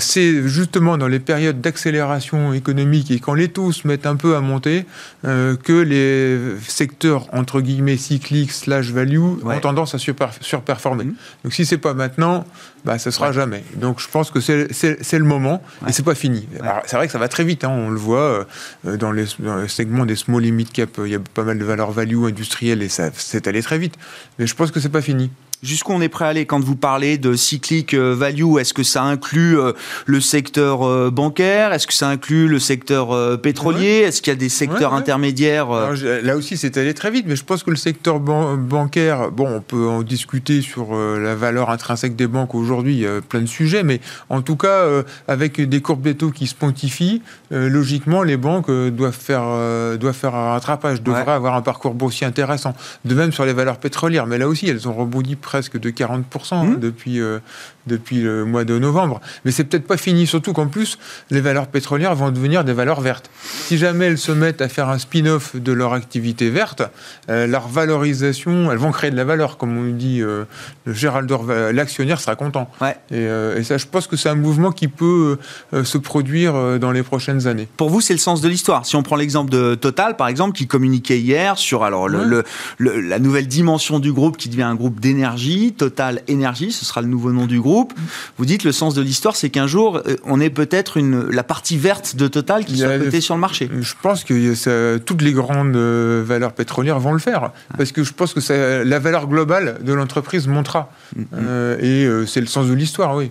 c'est 0.00 0.48
justement 0.48 0.98
dans 0.98 1.08
les 1.08 1.20
périodes 1.20 1.60
d'accélération 1.60 2.52
économique 2.52 3.10
et 3.10 3.20
quand 3.20 3.34
les 3.34 3.48
taux 3.48 3.72
se 3.72 3.86
mettent 3.86 4.06
un 4.08 4.16
peu 4.16 4.36
à 4.36 4.40
monter 4.40 4.86
euh, 5.24 5.56
que 5.56 5.72
les 5.72 6.58
secteurs 6.66 7.26
entre 7.32 7.60
guillemets 7.60 7.96
cycliques 7.96 8.52
slash 8.52 8.90
value 8.90 9.18
ont 9.18 9.60
tendance 9.60 9.94
à 9.94 9.98
surperformer. 9.98 11.04
Mmh. 11.04 11.14
Donc 11.44 11.52
si 11.52 11.64
c'est 11.66 11.78
pas 11.78 11.94
maintenant, 11.94 12.44
bah, 12.84 12.98
ça 12.98 13.10
sera 13.10 13.32
jamais. 13.32 13.64
Donc 13.76 14.00
je 14.00 14.08
pense 14.08 14.30
que 14.30 14.40
c'est 14.40 15.18
le 15.18 15.24
moment 15.24 15.62
et 15.86 15.92
c'est 15.92 16.04
pas 16.04 16.14
fini. 16.14 16.48
C'est 16.86 16.96
vrai 16.96 17.06
que 17.06 17.12
ça 17.12 17.18
va 17.18 17.28
très 17.28 17.44
vite, 17.44 17.64
hein, 17.64 17.70
on 17.70 17.90
le 17.90 17.98
voit 17.98 18.46
euh, 18.86 18.96
dans, 18.96 19.12
les, 19.12 19.26
segments 19.68 20.06
des 20.06 20.16
small 20.16 20.42
limit 20.42 20.66
cap, 20.66 20.90
il 21.04 21.10
y 21.10 21.14
a 21.14 21.20
pas 21.34 21.44
mal 21.44 21.58
de 21.58 21.64
valeurs 21.64 21.90
value 21.90 22.24
industrielles 22.24 22.82
et 22.82 22.88
ça 22.88 23.10
c'est 23.14 23.46
allé 23.46 23.62
très 23.62 23.78
vite. 23.78 23.94
Mais 24.38 24.46
je 24.46 24.54
pense 24.54 24.70
que 24.70 24.80
c'est 24.80 24.88
pas 24.88 25.02
fini. 25.02 25.30
Jusqu'où 25.62 25.92
on 25.92 26.00
est 26.00 26.08
prêt 26.08 26.24
à 26.24 26.28
aller 26.28 26.46
quand 26.46 26.60
vous 26.60 26.76
parlez 26.76 27.18
de 27.18 27.34
cyclique 27.34 27.92
euh, 27.92 28.14
value? 28.14 28.58
Est-ce 28.60 28.72
que 28.72 28.84
ça 28.84 29.02
inclut 29.02 29.58
euh, 29.58 29.72
le 30.06 30.20
secteur 30.20 30.86
euh, 30.86 31.10
bancaire? 31.10 31.72
Est-ce 31.72 31.88
que 31.88 31.94
ça 31.94 32.08
inclut 32.08 32.46
le 32.46 32.60
secteur 32.60 33.40
pétrolier? 33.40 34.04
Est-ce 34.06 34.22
qu'il 34.22 34.32
y 34.32 34.36
a 34.36 34.38
des 34.38 34.48
secteurs 34.48 34.94
intermédiaires 34.94 35.68
Là 35.70 36.36
aussi, 36.36 36.56
c'est 36.56 36.76
allé 36.76 36.94
très 36.94 37.10
vite, 37.10 37.24
mais 37.26 37.34
je 37.34 37.44
pense 37.44 37.64
que 37.64 37.70
le 37.70 37.76
secteur 37.76 38.20
bancaire, 38.20 39.30
bon, 39.32 39.48
on 39.48 39.60
peut 39.60 39.88
en 39.88 40.02
discuter 40.02 40.62
sur 40.62 40.94
la 40.94 41.34
valeur 41.34 41.70
intrinsèque 41.70 42.14
des 42.14 42.26
banques 42.26 42.54
aujourd'hui, 42.54 42.94
il 42.94 43.00
y 43.00 43.06
a 43.06 43.20
plein 43.20 43.40
de 43.40 43.46
sujets, 43.46 43.82
mais 43.82 44.00
en 44.28 44.42
tout 44.42 44.56
cas, 44.56 44.86
avec 45.26 45.60
des 45.60 45.80
courbes 45.80 46.02
d'étau 46.02 46.30
qui 46.30 46.46
se 46.46 46.54
pontifient, 46.54 47.22
logiquement, 47.50 48.22
les 48.22 48.36
banques 48.36 48.70
doivent 48.70 49.12
faire, 49.12 49.98
doivent 49.98 50.14
faire 50.14 50.34
un 50.34 50.52
rattrapage, 50.52 51.02
devraient 51.02 51.32
avoir 51.32 51.54
un 51.54 51.62
parcours 51.62 51.94
boursier 51.94 52.26
intéressant. 52.26 52.74
De 53.04 53.14
même 53.14 53.32
sur 53.32 53.44
les 53.44 53.52
valeurs 53.52 53.78
pétrolières, 53.78 54.26
mais 54.26 54.38
là 54.38 54.48
aussi, 54.48 54.68
elles 54.68 54.88
ont 54.88 54.94
rebondi 54.94 55.36
presque 55.48 55.80
de 55.80 55.88
40% 55.88 56.22
hein, 56.50 56.64
mmh. 56.64 56.78
depuis, 56.78 57.22
euh, 57.22 57.38
depuis 57.86 58.20
le 58.20 58.44
mois 58.44 58.64
de 58.66 58.78
novembre. 58.78 59.18
Mais 59.46 59.50
c'est 59.50 59.64
peut-être 59.64 59.86
pas 59.86 59.96
fini, 59.96 60.26
surtout 60.26 60.52
qu'en 60.52 60.66
plus, 60.66 60.98
les 61.30 61.40
valeurs 61.40 61.68
pétrolières 61.68 62.14
vont 62.14 62.30
devenir 62.30 62.64
des 62.64 62.74
valeurs 62.74 63.00
vertes. 63.00 63.30
Si 63.42 63.78
jamais 63.78 64.04
elles 64.04 64.18
se 64.18 64.30
mettent 64.30 64.60
à 64.60 64.68
faire 64.68 64.90
un 64.90 64.98
spin-off 64.98 65.56
de 65.56 65.72
leur 65.72 65.94
activité 65.94 66.50
verte, 66.50 66.82
euh, 67.30 67.46
leur 67.46 67.66
valorisation, 67.66 68.70
elles 68.70 68.76
vont 68.76 68.92
créer 68.92 69.10
de 69.10 69.16
la 69.16 69.24
valeur, 69.24 69.56
comme 69.56 69.74
on 69.78 69.90
dit 69.90 70.20
euh, 70.20 70.44
Gérald 70.86 71.32
l'actionnaire 71.72 72.20
sera 72.20 72.36
content. 72.36 72.70
Et, 73.10 73.26
ça, 73.62 73.78
je 73.78 73.86
pense 73.86 74.06
que 74.06 74.16
c'est 74.16 74.28
un 74.28 74.34
mouvement 74.34 74.70
qui 74.70 74.88
peut 74.88 75.38
se 75.72 75.98
produire 75.98 76.78
dans 76.78 76.92
les 76.92 77.02
prochaines 77.02 77.46
années. 77.46 77.68
Pour 77.78 77.88
vous, 77.88 78.02
c'est 78.02 78.12
le 78.12 78.18
sens 78.18 78.42
de 78.42 78.48
l'histoire. 78.48 78.84
Si 78.84 78.96
on 78.96 79.02
prend 79.02 79.16
l'exemple 79.16 79.50
de 79.50 79.74
Total, 79.74 80.16
par 80.16 80.28
exemple, 80.28 80.56
qui 80.56 80.66
communiquait 80.66 81.20
hier 81.20 81.56
sur 81.56 81.84
alors 81.84 82.08
le, 82.08 82.44
la 82.78 83.18
nouvelle 83.18 83.46
dimension 83.46 83.98
du 83.98 84.12
groupe 84.12 84.36
qui 84.36 84.48
devient 84.48 84.62
un 84.62 84.74
groupe 84.74 85.00
d'énergie 85.00 85.37
Total 85.76 86.22
Énergie, 86.28 86.72
ce 86.72 86.84
sera 86.84 87.00
le 87.00 87.08
nouveau 87.08 87.32
nom 87.32 87.46
du 87.46 87.60
groupe. 87.60 87.92
Vous 88.36 88.44
dites 88.44 88.64
le 88.64 88.72
sens 88.72 88.94
de 88.94 89.02
l'histoire, 89.02 89.36
c'est 89.36 89.50
qu'un 89.50 89.66
jour, 89.66 90.02
euh, 90.06 90.16
on 90.24 90.40
est 90.40 90.50
peut-être 90.50 91.00
la 91.00 91.42
partie 91.42 91.76
verte 91.76 92.16
de 92.16 92.26
Total 92.28 92.64
qui 92.64 92.78
soit 92.78 92.98
cotée 92.98 93.20
sur 93.20 93.34
le 93.34 93.40
marché. 93.40 93.70
Je 93.80 93.94
pense 94.02 94.24
que 94.24 94.98
toutes 94.98 95.22
les 95.22 95.32
grandes 95.32 95.76
euh, 95.76 96.22
valeurs 96.26 96.52
pétrolières 96.52 96.98
vont 96.98 97.12
le 97.12 97.18
faire, 97.18 97.52
parce 97.76 97.92
que 97.92 98.04
je 98.04 98.12
pense 98.12 98.34
que 98.34 98.82
la 98.82 98.98
valeur 98.98 99.26
globale 99.28 99.78
de 99.82 99.92
l'entreprise 99.92 100.46
montera. 100.48 100.90
Mm, 101.14 101.20
mm. 101.20 101.26
Euh, 101.38 102.22
et 102.22 102.26
c'est 102.26 102.40
le 102.40 102.46
sens 102.46 102.66
de 102.66 102.74
l'histoire, 102.74 103.14
oui 103.14 103.30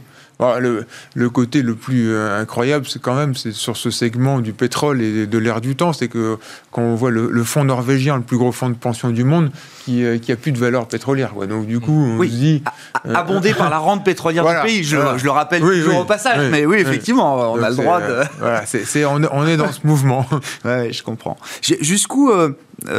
le, 0.60 0.86
le, 1.16 1.30
côté 1.30 1.62
le 1.62 1.76
plus 1.76 2.12
euh, 2.12 2.40
incroyable, 2.40 2.86
c'est 2.88 3.02
quand 3.02 3.16
même 3.16 3.36
c'est 3.36 3.52
sur 3.52 3.76
ce 3.76 3.90
segment 3.90 4.40
du 4.40 4.54
pétrole 4.54 5.02
et 5.02 5.26
de 5.26 5.38
l'air 5.38 5.62
du 5.62 5.76
temps, 5.76 5.94
c'est 5.94 6.08
que 6.08 6.38
quand 6.72 6.82
on 6.82 6.96
voit 6.96 7.10
le, 7.10 7.44
fonds 7.44 7.64
norvégien, 7.64 8.18
le 8.18 8.22
plus 8.22 8.38
gros 8.38 8.52
fonds 8.52 8.70
de 8.70 8.76
pension 8.76 9.10
du 9.10 9.24
monde, 9.24 9.52
qui, 9.86 10.04
euh, 10.04 10.18
qui 10.20 10.32
a 10.32 10.36
plus 10.36 10.52
de 10.52 10.60
valeur 10.60 10.88
pétrolière. 10.88 11.34
Quoi. 11.34 11.48
Donc 11.48 11.66
du 11.66 11.80
coup, 11.80 11.92
on 11.92 12.22
se 12.22 12.28
dit 12.28 12.64
euh, 13.06 13.16
abondé 13.16 13.54
par 13.54 13.70
la 13.70 13.80
rente 13.80 14.06
pétrolière 14.06 14.46
du 14.46 14.68
pays. 14.68 14.84
Je, 14.84 14.98
je 15.18 15.24
le 15.24 15.32
rappelle 15.32 15.62
toujours 15.62 16.00
au 16.00 16.06
passage, 16.06 16.50
mais 16.52 16.66
oui, 16.66 16.78
effectivement, 16.78 17.54
on 17.54 17.62
a 17.62 17.70
le 17.70 17.76
droit 17.76 18.00
de. 18.00 18.24
voilà, 18.40 18.66
c'est, 18.66 19.06
on, 19.06 19.22
on, 19.32 19.48
est 19.48 19.58
dans 19.58 19.72
ce 19.72 19.80
mouvement. 19.86 20.26
ouais, 20.66 20.94
je 20.94 21.02
comprends. 21.02 21.38
Jusqu'où 21.62 22.32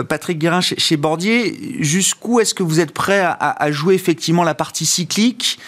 Patrick 0.09 0.39
Guérin 0.39 0.61
chez, 0.61 0.97
Bordier, 0.97 1.79
jusqu'où 1.81 2.41
est-ce 2.41 2.55
que 2.55 2.65
vous 2.65 2.81
êtes 2.81 2.93
prêt 2.93 3.21
à, 3.21 3.31
à 3.33 3.71
jouer 3.71 3.95
effectivement 3.95 4.43
la 4.43 4.55
partie 4.55 4.87
cyclique 4.87 5.59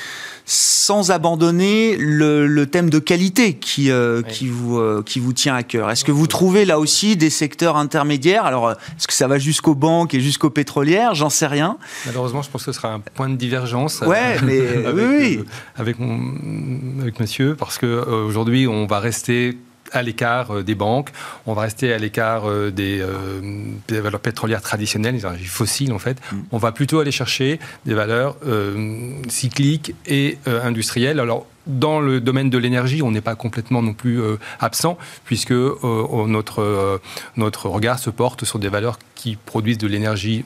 sans 0.53 1.13
abandonner 1.13 1.97
le, 1.97 2.65
thème 2.65 2.91
de 2.91 2.99
qualité 2.99 3.55
qui, 3.55 3.89
euh, 3.93 4.21
qui, 4.21 4.49
vous, 4.49 4.79
euh, 4.79 5.01
qui 5.07 5.21
vous 5.21 5.33
tient 5.33 5.55
à 5.55 5.63
cœur. 5.63 5.89
Est-ce 5.91 6.05
que 6.05 6.11
vous 6.11 6.27
trouvez 6.27 6.65
là 6.65 6.81
aussi 6.81 7.17
des 7.17 7.31
secteurs 7.31 7.77
intermédiaires? 7.77 8.45
Alors, 8.47 8.73
est-ce 8.73 9.07
que 9.07 9.13
ça 9.13 9.29
va 9.29 9.39
jusqu'aux 9.39 9.77
banques 9.77 10.13
et 10.13 10.21
jusqu'aux 10.21 10.51
pétrolières? 10.51 11.15
J'en 11.15 11.31
sais 11.31 11.47
rien. 11.47 11.79
Malheureusement, 12.05 12.43
je 12.43 12.51
pense 12.51 12.65
que 12.65 12.73
ce 12.73 12.77
sera 12.81 12.93
un 12.93 12.99
point 12.99 13.29
de 13.29 13.37
divergence 13.37 14.01
ouais, 14.01 14.41
mais, 14.43 14.61
avec, 14.87 15.07
oui, 15.09 15.45
avec, 15.77 15.97
avec 17.01 17.21
monsieur, 17.21 17.55
parce 17.55 17.79
qu'aujourd'hui, 17.79 18.67
on 18.67 18.87
va 18.87 18.99
rester 18.99 19.57
à 19.93 20.03
l'écart 20.03 20.51
euh, 20.51 20.63
des 20.63 20.75
banques, 20.75 21.11
on 21.47 21.55
va 21.55 21.63
rester 21.63 21.93
à 21.93 21.99
l'écart 21.99 22.49
euh, 22.49 22.71
des, 22.71 23.01
euh, 23.01 23.41
des, 23.89 24.01
valeurs 24.01 24.21
pétrolières 24.21 24.63
traditionnelles, 24.63 25.15
des 25.15 25.21
énergies 25.21 25.45
fossiles 25.45 25.93
en 25.93 25.99
fait. 25.99 26.19
Mm. 26.33 26.37
On 26.53 26.59
va 26.59 26.73
plutôt 26.73 27.01
aller 27.01 27.11
chercher 27.11 27.59
des 27.87 27.95
valeurs 27.95 28.37
cycliques 29.29 29.95
et 30.07 30.39
industrielles. 30.47 31.21
Alors 31.21 31.47
dans 31.67 32.01
le 32.01 32.21
domaine 32.21 32.51
de 32.51 32.59
l'énergie, 32.59 33.03
on 33.03 33.11
n'est 33.11 33.21
pas 33.21 33.35
complètement 33.35 33.83
non 33.83 33.93
plus 33.93 34.21
absent, 34.59 34.97
puisque 35.25 35.53
notre, 35.53 37.01
notre 37.37 37.69
regard 37.69 37.99
se 37.99 38.11
porte 38.11 38.45
sur 38.45 38.59
des 38.59 38.69
valeurs 38.69 38.99
qui 39.15 39.37
produisent 39.37 39.79
de 39.79 39.87
l'énergie 39.87 40.45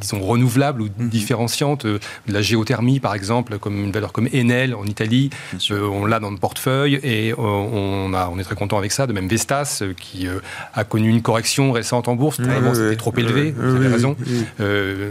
disons, 0.00 0.20
renouvelable 0.20 0.82
ou 0.82 0.88
mhm. 0.98 1.08
différenciante, 1.08 1.84
euh, 1.84 1.98
de 2.26 2.32
la 2.32 2.42
géothermie 2.42 3.00
par 3.00 3.14
exemple, 3.14 3.58
comme 3.58 3.84
une 3.84 3.92
valeur 3.92 4.12
comme 4.12 4.28
Enel 4.34 4.74
en 4.74 4.84
Italie, 4.84 5.30
euh, 5.70 5.86
on 5.88 6.06
l'a 6.06 6.20
dans 6.20 6.30
le 6.30 6.36
portefeuille 6.36 7.00
et 7.02 7.32
euh, 7.32 7.36
on, 7.38 8.12
a, 8.14 8.28
on 8.32 8.38
est 8.38 8.44
très 8.44 8.54
content 8.54 8.78
avec 8.78 8.92
ça. 8.92 9.06
De 9.06 9.12
même 9.12 9.28
Vestas 9.28 9.82
qui 9.96 10.26
a 10.74 10.84
connu 10.84 11.08
une 11.08 11.22
correction 11.22 11.72
récente 11.72 12.08
en 12.08 12.16
bourse, 12.16 12.40
Vraiment, 12.40 12.74
c'était 12.74 12.96
trop 12.96 13.12
élevé, 13.16 13.54
vous 13.56 13.76
avez 13.76 13.88
raison. 13.88 14.16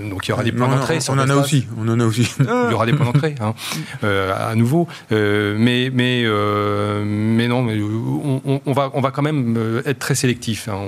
donc 0.09 0.27
il 0.27 0.29
y 0.29 0.31
aura 0.31 0.43
des 0.43 0.51
points 0.51 0.67
d'entrée. 0.67 0.99
On, 1.09 1.17
en 1.19 1.29
a 1.29 1.35
aussi, 1.35 1.67
on 1.77 1.87
en 1.87 1.99
a 1.99 2.05
aussi. 2.05 2.27
il 2.39 2.45
y 2.45 2.73
aura 2.73 2.85
des 2.85 2.93
points 2.93 3.05
d'entrée, 3.05 3.35
hein, 3.39 3.53
à 4.03 4.55
nouveau. 4.55 4.87
mais, 5.11 5.91
mais, 5.93 6.25
mais 7.05 7.47
non, 7.47 7.63
mais 7.63 7.79
on, 8.65 8.73
va, 8.73 8.91
on 8.93 9.01
va 9.01 9.11
quand 9.11 9.21
même 9.21 9.81
être 9.85 9.99
très 9.99 10.15
sélectif. 10.15 10.67
Hein. 10.69 10.79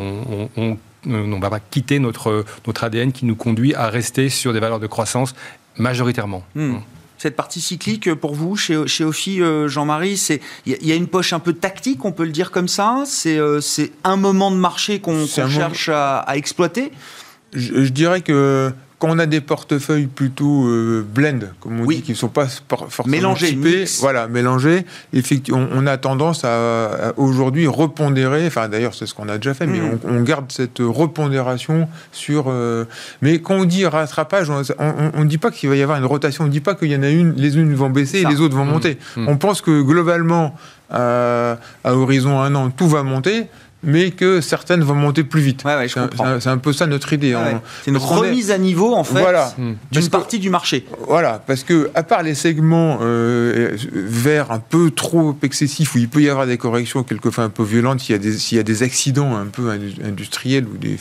on 0.58 0.78
on 1.10 1.28
ne 1.28 1.42
va 1.42 1.50
pas 1.50 1.60
quitter 1.60 2.00
notre, 2.00 2.46
notre 2.66 2.84
ADN 2.84 3.12
qui 3.12 3.26
nous 3.26 3.36
conduit 3.36 3.74
à 3.76 3.90
rester 3.90 4.30
sur 4.30 4.54
des 4.54 4.60
valeurs 4.60 4.80
de 4.80 4.88
croissance 4.88 5.36
majoritairement. 5.78 6.44
Hmm. 6.56 6.78
cette 7.18 7.36
partie 7.36 7.62
cyclique 7.62 8.14
pour 8.14 8.34
vous 8.36 8.56
chez, 8.56 8.88
chez 8.88 9.04
Ophi, 9.04 9.42
euh, 9.42 9.68
Jean-Marie, 9.68 10.22
il 10.66 10.88
y, 10.88 10.92
a 10.92 10.96
une 10.96 11.08
poche 11.08 11.34
un 11.34 11.40
peu 11.40 11.54
tactique, 11.54 12.06
on 12.06 12.12
peut 12.12 12.26
le 12.26 12.32
dire 12.32 12.52
comme 12.52 12.68
ça? 12.68 13.04
C'est 13.06 13.38
euh, 13.38 13.60
un 14.04 14.16
moment 14.16 14.52
de 14.52 14.58
marché 14.58 15.00
qu'on 15.00 15.26
cherche 15.26 15.90
à, 15.90 16.26
exploiter? 16.34 16.92
je, 17.54 17.90
dirais 17.90 18.22
que 18.22 18.72
quand 19.00 19.10
on 19.10 19.18
a 19.18 19.26
des 19.26 19.40
portefeuilles 19.40 20.08
plutôt 20.08 20.68
euh, 20.68 21.06
blend, 21.08 21.40
comme 21.62 21.80
on 21.80 21.86
dit, 21.86 22.02
qui 22.02 22.12
ne 22.12 22.18
sont 22.18 22.28
pas 22.28 22.48
forcément 22.48 23.08
mélangés, 23.08 23.48
typés, 23.48 23.86
voilà, 24.02 24.28
mélangés, 24.28 24.86
effectivement, 25.14 25.66
on, 25.72 25.88
a 25.88 25.98
tendance 25.98 26.44
à, 26.44 27.14
aujourd'hui 27.16 27.66
repondérer, 27.66 28.46
enfin 28.46 28.68
d'ailleurs 28.68 28.94
c'est 28.94 29.06
ce 29.06 29.14
qu'on 29.14 29.30
a 29.30 29.38
déjà 29.38 29.54
fait, 29.54 29.68
mais 29.68 29.80
mm. 29.80 30.00
on, 30.04 30.22
garde 30.22 30.52
cette 30.52 30.80
repondération 30.80 31.88
sur... 32.12 32.46
Euh, 32.50 32.84
mais 33.22 33.40
quand 33.40 33.56
on 33.56 33.66
dit 33.66 33.86
rattrapage, 33.86 34.50
on 34.50 34.60
ne 34.60 35.24
dit 35.30 35.38
pas 35.38 35.52
qu'il 35.52 35.70
va 35.70 35.78
y 35.78 35.82
avoir 35.82 35.98
une 35.98 36.06
rotation, 36.06 36.44
on 36.44 36.48
ne 36.48 36.52
dit 36.52 36.60
pas 36.60 36.76
qu'il 36.76 36.92
y 36.92 36.96
en 36.96 37.04
a 37.04 37.10
une, 37.10 37.34
les 37.36 37.58
unes 37.58 37.74
vont 37.74 37.90
baisser 37.90 38.20
et 38.20 38.26
les 38.26 38.42
autres 38.42 38.56
vont 38.56 38.66
mm. 38.66 38.70
monter. 38.70 38.98
Mm. 39.16 39.30
On 39.30 39.38
pense 39.38 39.62
que 39.62 39.82
globalement, 39.82 40.56
à 40.90 41.58
horizon 41.86 42.42
un 42.42 42.54
an, 42.56 42.70
tout 42.70 42.90
va 42.90 43.04
monter 43.04 43.48
mais 43.84 44.12
que 44.12 44.42
certaines 44.42 44.84
vont 44.84 44.96
monter 44.96 45.24
plus 45.24 45.42
vite. 45.42 45.64
c'est 45.88 46.50
un, 46.50 46.58
peu 46.58 46.74
ça 46.74 46.86
notre 46.86 47.14
idée. 47.14 47.34
Hein. 47.34 47.62
c'est 47.84 47.92
une 47.92 47.98
remise 47.98 48.52
à 48.52 48.58
niveau 48.58 48.94
en 48.94 49.04
fait 49.04 49.22
voilà. 49.22 49.54
D'une 49.92 50.10
partie 50.10 50.40
du 50.40 50.50
marché. 50.50 50.86
Voilà, 51.08 51.42
parce 51.46 51.64
que 51.64 51.90
à 51.96 52.04
part 52.04 52.24
les 52.24 52.36
segments 52.36 53.00
euh, 53.02 53.76
verts 53.94 54.52
un 54.52 54.60
peu 54.60 54.92
trop 54.92 55.36
excessifs 55.44 55.96
où 55.96 55.98
il 55.98 56.10
peut 56.10 56.22
y 56.22 56.30
avoir 56.30 56.46
des 56.46 56.58
corrections 56.58 57.04
quelquefois 57.04 57.46
un 57.46 57.50
peu 57.50 57.64
violentes 57.64 58.02
s'il 58.02 58.14
y 58.14 58.16
a 58.16 58.22
des, 58.22 58.38
s'il 58.38 58.58
y 58.58 58.60
a 58.60 58.64
des 58.64 58.84
accidents 58.84 59.36
un 59.36 59.46
peu 59.46 59.70
industriels 59.70 60.66
ou 60.66 60.78
des, 60.78 60.98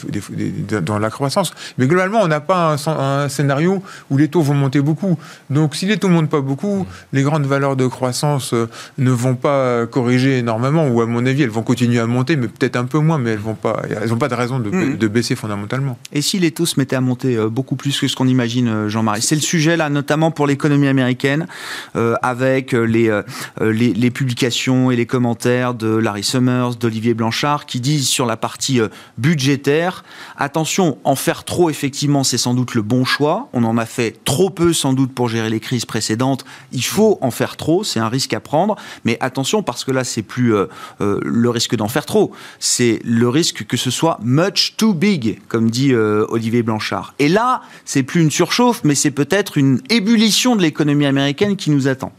dans 0.81 0.99
la 0.99 1.11
croissance, 1.11 1.53
mais 1.79 1.87
globalement 1.87 2.21
on 2.23 2.29
n'a 2.29 2.41
pas 2.41 2.77
un, 2.87 3.29
scénario 3.29 3.83
où 4.11 4.17
les 4.17 4.29
taux 4.29 4.43
vont 4.43 4.55
monter 4.55 4.81
beaucoup. 4.81 5.19
Donc 5.51 5.75
si 5.75 5.87
les 5.87 5.97
taux 5.97 6.09
montent 6.09 6.31
pas 6.31 6.41
beaucoup, 6.41 6.83
hmm. 6.83 6.87
les 7.13 7.23
grandes 7.23 7.47
valeurs 7.47 7.77
de 7.77 7.87
croissance 7.87 8.55
euh, 8.55 8.69
ne 8.99 9.11
vont 9.11 9.35
pas 9.35 9.87
corriger 9.87 10.39
énormément 10.39 10.87
ou 10.89 11.01
à 11.01 11.07
mon 11.07 11.27
avis 11.27 11.43
elles 11.43 11.51
vont 11.51 11.63
continuer 11.63 11.99
à 11.99 12.07
monter, 12.07 12.37
mais 12.37 12.47
peut-être 12.47 12.68
un 12.77 12.85
peu 12.85 12.99
moins, 12.99 13.19
mais 13.19 13.31
elles 13.31 13.41
n'ont 13.41 13.55
pas, 13.55 13.83
elles 13.89 14.17
pas 14.19 14.29
de 14.29 14.35
raison 14.35 14.59
mm. 14.59 14.97
de, 14.97 15.09
baisser 15.09 15.37
fondamentalement. 15.37 15.99
Et 16.13 16.23
si 16.23 16.39
les 16.39 16.51
taux 16.51 16.67
se 16.67 16.79
mettaient 16.79 16.97
à 16.97 17.01
monter 17.01 17.37
euh, 17.37 17.49
beaucoup 17.49 17.77
plus 17.77 17.99
que 17.99 18.09
ce 18.09 18.17
qu'on 18.17 18.29
imagine, 18.29 18.69
euh, 18.69 18.89
Jean-Marie? 18.89 19.23
C'est 19.23 19.35
le 19.35 19.41
sujet, 19.41 19.77
là, 19.77 19.89
notamment 19.89 20.31
pour 20.31 20.47
l'économie 20.47 20.89
américaine, 20.89 21.47
euh, 21.97 22.15
avec 22.23 22.73
les, 22.73 23.23
les, 23.61 24.11
publications 24.11 24.91
et 24.91 24.97
les 24.97 25.07
commentaires 25.07 25.75
de 25.75 25.89
Larry 25.89 26.25
Summers, 26.25 26.77
d'Olivier 26.77 27.15
Blanchard, 27.15 27.67
qui 27.67 27.81
disent 27.81 28.09
sur 28.09 28.27
la 28.27 28.37
partie 28.37 28.81
budgétaire, 29.19 30.05
attention, 30.37 30.99
en 31.05 31.15
faire 31.15 31.45
trop, 31.45 31.71
effectivement, 31.71 32.25
c'est 32.25 32.39
sans 32.39 32.55
doute 32.55 32.75
le 32.75 32.83
bon 32.83 33.05
choix. 33.05 33.49
On 33.53 33.65
en 33.65 33.79
a 33.79 33.87
fait 33.87 34.17
trop 34.25 34.51
peu, 34.51 34.73
sans 34.73 34.93
doute, 34.93 35.13
pour 35.13 35.29
gérer 35.29 35.51
les 35.51 35.61
crises 35.61 35.85
précédentes. 35.85 36.45
Il 36.73 36.85
faut 36.85 37.19
en 37.21 37.31
faire 37.31 37.57
trop, 37.57 37.85
c'est 37.85 38.01
un 38.01 38.09
risque 38.09 38.33
à 38.33 38.41
prendre. 38.41 38.77
Mais 39.05 39.19
attention, 39.21 39.63
parce 39.63 39.85
que 39.85 39.93
là, 39.93 40.05
c'est 40.05 40.23
plus 40.23 40.55
le 41.01 41.51
risque 41.51 41.77
d'en 41.77 41.89
faire 41.89 42.07
trop 42.07 42.33
c'est 42.59 43.01
le 43.05 43.29
risque 43.29 43.67
que 43.67 43.77
ce 43.77 43.91
soit 43.91 44.19
much 44.23 44.75
too 44.77 44.95
big, 44.95 45.41
comme 45.49 45.71
dit 45.71 45.93
euh, 45.93 46.27
Olivier 46.29 46.63
Blanchard. 46.63 47.15
Et 47.19 47.29
là, 47.29 47.63
c'est 47.85 48.03
plus 48.03 48.21
une 48.21 48.31
surchauffe, 48.31 48.83
mais 48.85 48.95
c'est 48.95 49.11
peut-être 49.11 49.59
une 49.59 49.81
ébullition 49.91 50.57
de 50.57 50.63
l'économie 50.63 51.07
américaine 51.07 51.57
qui 51.57 51.71
nous 51.71 51.89
attend. 51.89 52.13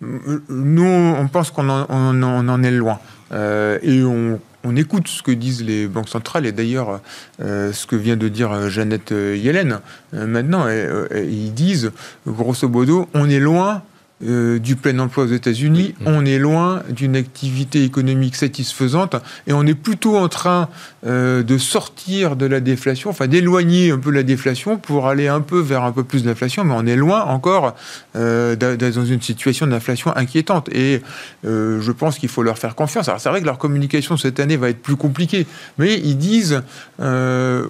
Nous, 0.00 0.84
on 0.84 1.28
pense 1.28 1.50
qu'on 1.50 1.68
en, 1.68 2.62
est 2.62 2.70
loin. 2.70 2.98
Euh, 3.32 3.78
et 3.82 4.02
on, 4.02 4.38
écoute 4.76 5.08
ce 5.08 5.22
que 5.22 5.30
disent 5.30 5.62
les 5.62 5.86
banques 5.86 6.08
centrales 6.08 6.46
et 6.46 6.52
d'ailleurs 6.52 7.00
euh, 7.40 7.72
ce 7.72 7.86
que 7.86 7.96
vient 7.96 8.16
de 8.16 8.28
dire 8.28 8.70
Jeannette 8.70 9.10
Yellen. 9.12 9.80
maintenant, 10.12 10.66
ils 10.68 11.52
disent, 11.52 11.92
grosso 12.26 12.68
modo, 12.68 13.08
on 13.14 13.28
est 13.28 13.40
loin 13.40 13.82
euh, 14.26 14.58
du 14.58 14.76
plein 14.76 14.98
emploi 14.98 15.24
aux 15.24 15.28
États-Unis, 15.28 15.94
on 16.06 16.24
est 16.24 16.38
loin 16.38 16.82
d'une 16.88 17.14
activité 17.16 17.84
économique 17.84 18.36
satisfaisante 18.36 19.16
et 19.46 19.52
on 19.52 19.66
est 19.66 19.74
plutôt 19.74 20.16
en 20.16 20.28
train 20.28 20.68
euh, 21.06 21.42
de 21.42 21.58
sortir 21.58 22.36
de 22.36 22.46
la 22.46 22.60
déflation, 22.60 23.10
enfin 23.10 23.26
d'éloigner 23.26 23.90
un 23.90 23.98
peu 23.98 24.10
la 24.10 24.22
déflation 24.22 24.78
pour 24.78 25.08
aller 25.08 25.28
un 25.28 25.40
peu 25.40 25.60
vers 25.60 25.84
un 25.84 25.92
peu 25.92 26.04
plus 26.04 26.24
d'inflation, 26.24 26.64
mais 26.64 26.74
on 26.74 26.86
est 26.86 26.96
loin 26.96 27.22
encore 27.24 27.74
euh, 28.16 28.56
dans 28.56 29.04
une 29.04 29.20
situation 29.20 29.66
d'inflation 29.66 30.16
inquiétante. 30.16 30.68
Et 30.72 31.02
je 31.44 31.92
pense 31.92 32.18
qu'il 32.18 32.28
faut 32.28 32.42
leur 32.42 32.58
faire 32.58 32.74
confiance. 32.74 33.08
Alors 33.08 33.20
c'est 33.20 33.28
vrai 33.28 33.40
que 33.40 33.46
leur 33.46 33.58
communication 33.58 34.16
cette 34.16 34.40
année 34.40 34.56
va 34.56 34.70
être 34.70 34.80
plus 34.80 34.96
compliquée, 34.96 35.46
mais 35.78 35.98
ils 35.98 36.16
disent 36.16 36.62
on 36.98 37.04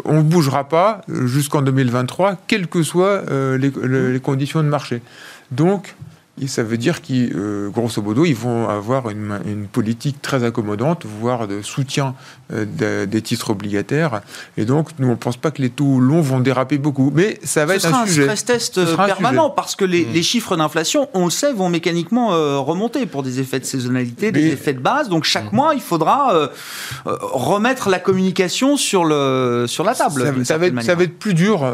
ne 0.07 0.23
bougera 0.23 0.69
pas 0.69 1.01
jusqu'en 1.09 1.63
2023, 1.63 2.37
quelles 2.47 2.69
que 2.69 2.83
soient 2.83 3.23
les, 3.31 3.73
les 4.13 4.21
conditions 4.21 4.63
de 4.63 4.69
marché. 4.69 5.03
Donc, 5.51 5.95
et 6.43 6.49
ça 6.49 6.65
veut 6.65 6.79
dire 6.79 7.01
qu'ils, 7.01 7.33
euh, 7.37 7.69
grosso 7.69 8.03
modo, 8.03 8.25
ils 8.25 8.35
vont 8.35 8.69
avoir 8.69 9.09
une, 9.09 9.39
une, 9.47 9.69
politique 9.69 10.21
très 10.21 10.43
accommodante, 10.43 11.07
voire 11.07 11.47
de 11.47 11.63
soutien 11.63 12.17
euh, 12.53 13.07
des 13.07 13.23
titres 13.23 13.51
obligataires. 13.51 14.21
Et 14.57 14.65
donc, 14.65 14.89
nous, 14.99 15.07
on 15.07 15.13
ne 15.13 15.17
pense 15.17 15.37
pas 15.37 15.53
que 15.53 15.63
les 15.63 15.71
taux 15.71 16.01
longs 16.01 16.23
vont 16.23 16.41
déraper 16.41 16.77
beaucoup. 16.79 17.13
Mais 17.15 17.39
ça 17.45 17.65
va 17.67 17.77
être 17.77 17.87
un, 17.87 18.05
sujet. 18.05 18.25
stress 18.25 18.45
test 18.45 18.79
euh, 18.79 18.97
permanent, 18.97 19.49
parce 19.49 19.77
que 19.77 19.85
les, 19.85 20.05
mm. 20.05 20.13
les 20.13 20.23
chiffres 20.25 20.57
d'inflation, 20.57 21.09
on 21.15 21.27
le 21.27 21.31
sait, 21.31 21.53
vont 21.53 21.69
mécaniquement 21.69 22.31
remonter 22.65 23.07
pour 23.07 23.23
des 23.23 23.39
effets 23.39 23.61
de 23.61 23.65
saisonnalité, 23.65 24.33
des 24.33 24.49
effets 24.49 24.73
de 24.73 24.81
base. 24.81 25.09
Donc, 25.09 25.23
chaque 25.23 25.53
mm. 25.53 25.57
mois, 25.57 25.75
il 25.75 25.81
faudra 25.81 26.51
remettre 27.05 27.91
la 27.91 28.01
communication 28.01 28.77
sur, 28.77 29.05
le, 29.05 29.67
sur 29.69 29.85
la 29.85 29.95
table. 29.95 30.21
Ça, 30.21 30.45
ça 30.45 30.59
va, 30.59 30.67
être, 30.67 30.83
ça 30.83 30.97
va 30.97 31.05
être 31.05 31.17
plus 31.17 31.35
dur 31.35 31.65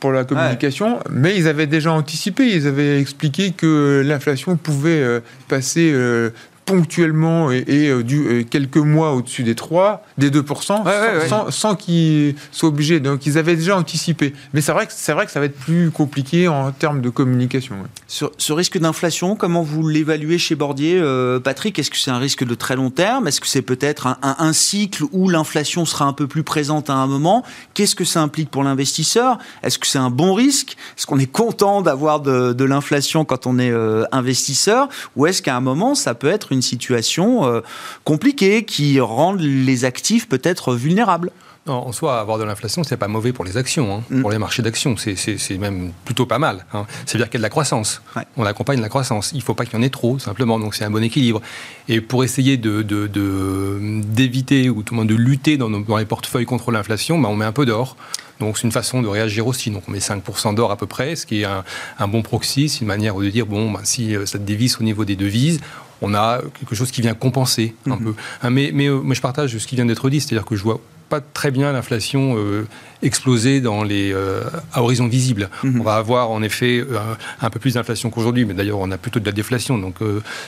pour 0.00 0.10
la 0.10 0.24
communication, 0.24 0.98
mais 1.08 1.36
ils 1.36 1.46
avaient 1.46 1.68
déjà 1.68 1.92
anticipé. 1.92 2.52
Ils 2.52 2.66
avaient 2.66 3.00
expliqué 3.00 3.52
que 3.52 4.07
l'inflation 4.08 4.56
pouvait 4.56 5.02
euh, 5.02 5.20
passer 5.48 5.92
euh, 5.92 6.30
ponctuellement 6.68 7.50
et, 7.50 7.64
euh, 7.88 8.02
du, 8.02 8.46
quelques 8.50 8.76
mois 8.76 9.12
au-dessus 9.14 9.42
des 9.42 9.54
3, 9.54 10.04
des 10.18 10.30
2%, 10.30 11.50
sans, 11.50 11.76
qu'ils 11.76 12.34
soient 12.52 12.68
obligés. 12.68 13.00
Donc 13.00 13.24
ils 13.26 13.38
avaient 13.38 13.56
déjà 13.56 13.76
anticipé. 13.76 14.34
Mais 14.52 14.60
c'est 14.60 14.72
vrai, 14.72 14.86
que, 14.86 14.92
c'est 14.94 15.12
vrai 15.12 15.24
que 15.24 15.32
ça 15.32 15.40
va 15.40 15.46
être 15.46 15.58
plus 15.58 15.90
compliqué 15.90 16.46
en 16.46 16.70
termes 16.72 17.00
de 17.00 17.08
communication. 17.08 17.76
Sur 18.06 18.32
ce 18.36 18.52
risque 18.52 18.78
d'inflation, 18.78 19.34
comment 19.34 19.62
vous 19.62 19.86
l'évaluez 19.88 20.38
chez 20.38 20.54
Bordier, 20.54 21.02
Patrick? 21.42 21.78
Est-ce 21.78 21.90
que 21.90 21.96
c'est 21.96 22.10
un 22.10 22.18
risque 22.18 22.44
de 22.44 22.54
très 22.54 22.76
long 22.76 22.90
terme? 22.90 23.26
Est-ce 23.28 23.40
que 23.40 23.46
c'est 23.46 23.62
peut-être 23.62 24.06
un, 24.06 24.18
un, 24.22 24.52
cycle 24.52 25.04
où 25.12 25.28
l'inflation 25.28 25.84
sera 25.84 26.04
un 26.04 26.12
peu 26.12 26.26
plus 26.26 26.42
présente 26.42 26.90
à 26.90 26.94
un 26.94 27.06
moment? 27.06 27.44
Qu'est-ce 27.74 27.94
que 27.94 28.04
ça 28.04 28.20
implique 28.20 28.50
pour 28.50 28.62
l'investisseur? 28.62 29.38
Est-ce 29.62 29.78
que 29.78 29.86
c'est 29.86 29.98
un 29.98 30.10
bon 30.10 30.34
risque? 30.34 30.76
Est-ce 30.96 31.06
qu'on 31.06 31.18
est 31.18 31.30
content 31.30 31.82
d'avoir 31.82 32.20
de, 32.20 32.52
de 32.52 32.64
l'inflation 32.64 33.24
quand 33.24 33.46
on 33.46 33.58
est 33.58 33.72
investisseur? 34.12 34.88
Ou 35.16 35.26
est-ce 35.26 35.42
qu'à 35.42 35.56
un 35.56 35.60
moment, 35.60 35.94
ça 35.94 36.14
peut 36.14 36.28
être 36.28 36.52
une 36.52 36.57
une 36.58 36.62
situation 36.62 37.46
euh, 37.46 37.60
compliquée 38.04 38.64
qui 38.64 39.00
rend 39.00 39.32
les 39.32 39.84
actifs 39.84 40.28
peut-être 40.28 40.74
vulnérables. 40.74 41.30
en 41.66 41.92
soi, 41.92 42.18
avoir 42.18 42.38
de 42.38 42.44
l'inflation, 42.44 42.82
c'est 42.82 42.96
pas 42.96 43.08
mauvais 43.08 43.32
pour 43.32 43.44
les 43.44 43.56
actions, 43.56 43.94
hein. 43.94 44.02
mm. 44.10 44.22
pour 44.22 44.30
les 44.30 44.38
marchés 44.38 44.62
d'actions. 44.62 44.96
C'est 44.96 45.58
même 45.58 45.92
plutôt 46.04 46.26
pas 46.26 46.38
mal. 46.38 46.66
Hein. 46.72 46.86
C'est-à-dire 47.06 47.30
qu'il 47.30 47.38
y 47.38 47.40
a 47.40 47.40
de 47.40 47.42
la 47.42 47.50
croissance. 47.50 48.02
On 48.36 48.44
accompagne 48.44 48.80
la 48.80 48.88
croissance. 48.88 49.30
Il 49.32 49.38
ne 49.38 49.42
faut 49.42 49.54
pas 49.54 49.64
qu'il 49.64 49.74
y 49.74 49.80
en 49.80 49.82
ait 49.82 49.90
trop, 49.90 50.18
simplement. 50.18 50.58
Donc 50.58 50.74
c'est 50.74 50.84
un 50.84 50.90
bon 50.90 51.02
équilibre. 51.02 51.40
Et 51.88 52.00
pour 52.00 52.24
essayer 52.24 52.56
d'éviter 52.56 54.64
de, 54.64 54.70
ou 54.70 54.82
tout 54.82 54.94
le 54.94 54.98
monde 54.98 55.08
de 55.08 55.14
lutter 55.14 55.56
dans, 55.56 55.68
nos, 55.68 55.80
dans 55.80 55.96
les 55.96 56.06
portefeuilles 56.06 56.46
contre 56.46 56.72
l'inflation, 56.72 57.18
bah, 57.18 57.28
on 57.30 57.36
met 57.36 57.44
un 57.44 57.52
peu 57.52 57.66
d'or. 57.66 57.96
Donc 58.40 58.56
c'est 58.56 58.64
une 58.64 58.72
façon 58.72 59.02
de 59.02 59.08
réagir 59.08 59.46
aussi. 59.46 59.70
Donc 59.70 59.84
on 59.88 59.92
met 59.92 59.98
5% 59.98 60.54
d'or 60.54 60.70
à 60.70 60.76
peu 60.76 60.86
près, 60.86 61.16
ce 61.16 61.26
qui 61.26 61.42
est 61.42 61.44
un, 61.44 62.08
bon 62.08 62.22
proxy. 62.22 62.68
C'est 62.68 62.80
une 62.80 62.86
manière 62.86 63.16
de 63.16 63.28
dire, 63.28 63.46
bon, 63.46 63.70
bah, 63.70 63.80
si 63.84 64.14
euh, 64.14 64.26
ça 64.26 64.38
dévisse 64.38 64.80
au 64.80 64.84
niveau 64.84 65.04
des 65.04 65.16
devises, 65.16 65.60
on 66.02 66.14
a 66.14 66.40
quelque 66.58 66.74
chose 66.74 66.90
qui 66.90 67.00
vient 67.00 67.14
compenser 67.14 67.74
un 67.86 67.90
mm-hmm. 67.90 68.04
peu. 68.04 68.14
Hein, 68.42 68.50
mais, 68.50 68.70
mais, 68.72 68.88
euh, 68.88 69.14
je 69.14 69.20
partage 69.20 69.56
ce 69.56 69.66
qui 69.66 69.76
vient 69.76 69.86
d'être 69.86 70.08
dit, 70.10 70.20
c'est-à-dire 70.20 70.46
que 70.46 70.56
je 70.56 70.62
vois 70.62 70.80
pas 71.08 71.20
très 71.20 71.50
bien 71.50 71.72
l'inflation 71.72 72.36
euh, 72.36 72.66
exploser 73.02 73.60
dans 73.60 73.82
les, 73.82 74.12
euh, 74.12 74.42
à 74.72 74.82
horizon 74.82 75.06
visible. 75.06 75.48
Mhm. 75.62 75.80
On 75.80 75.84
va 75.84 75.96
avoir 75.96 76.30
en 76.30 76.42
effet 76.42 76.78
euh, 76.78 76.98
un 77.40 77.50
peu 77.50 77.58
plus 77.58 77.74
d'inflation 77.74 78.10
qu'aujourd'hui, 78.10 78.44
mais 78.44 78.54
d'ailleurs 78.54 78.78
on 78.78 78.90
a 78.90 78.98
plutôt 78.98 79.20
de 79.20 79.26
la 79.26 79.32
déflation, 79.32 79.78
donc 79.78 79.96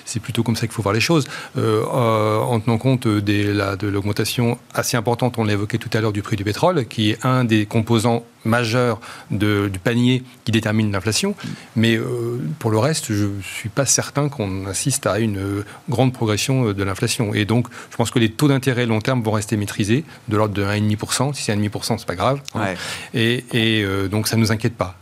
c'est 0.05 0.21
plutôt 0.21 0.43
comme 0.43 0.57
ça 0.57 0.67
qu'il 0.67 0.75
faut 0.75 0.83
voir 0.83 0.95
les 0.95 1.01
choses. 1.01 1.27
en 1.57 2.61
tenant 2.61 2.79
compte 2.79 3.07
des, 3.09 3.53
la, 3.53 3.77
de 3.77 3.89
l'augmentation 3.89 4.59
assez 4.75 4.97
importante, 4.97 5.39
on 5.39 5.45
l'a 5.45 5.53
évoqué 5.55 5.79
tout 5.79 5.91
à 5.93 6.01
l'heure, 6.01 6.13
du 6.13 6.23
prix 6.23 6.37
du 6.37 6.45
pétrole, 6.45 6.87
qui 6.87 7.11
est 7.11 7.25
un 7.25 7.45
des 7.45 7.67
composants 7.67 8.25
majeur 8.45 9.01
de, 9.31 9.69
du 9.69 9.79
panier 9.79 10.23
qui 10.45 10.53
détermine 10.53 10.93
l'inflation. 10.93 11.35
Mais 11.77 11.97
euh, 11.97 12.41
pour 12.59 12.71
le 12.71 12.79
reste, 12.79 13.13
je 13.13 13.25
ne 13.25 13.43
suis 13.43 13.69
pas 13.69 13.87
certain 13.87 14.29
qu'on 14.29 14.67
assiste 14.67 15.07
à 15.07 15.19
une 15.19 15.39
euh, 15.39 15.65
grande 15.89 16.13
progression 16.13 16.69
euh, 16.69 16.75
de 16.75 16.83
l'inflation. 16.83 17.35
Et 17.35 17.45
donc, 17.45 17.67
je 17.91 17.97
pense 17.97 18.11
que 18.11 18.19
les 18.19 18.31
taux 18.31 18.49
d'intérêt 18.49 18.87
long 18.87 19.01
terme 19.01 19.23
vont 19.23 19.33
rester 19.33 19.57
maîtrisés, 19.57 20.05
de 20.29 20.37
l'ordre 20.37 20.50
de 20.51 20.65
1,5%. 20.65 21.35
Si 21.35 21.45
c'est 21.45 21.55
1,5%, 21.55 21.99
c'est 21.99 22.07
pas 22.07 22.15
grave. 22.15 22.41
Et, 23.15 23.45
et 23.53 24.09
donc, 24.09 24.29
ça 24.29 24.37
ne 24.37 24.43
nous 24.43 24.53
inquiète 24.53 24.77
pas 24.77 24.97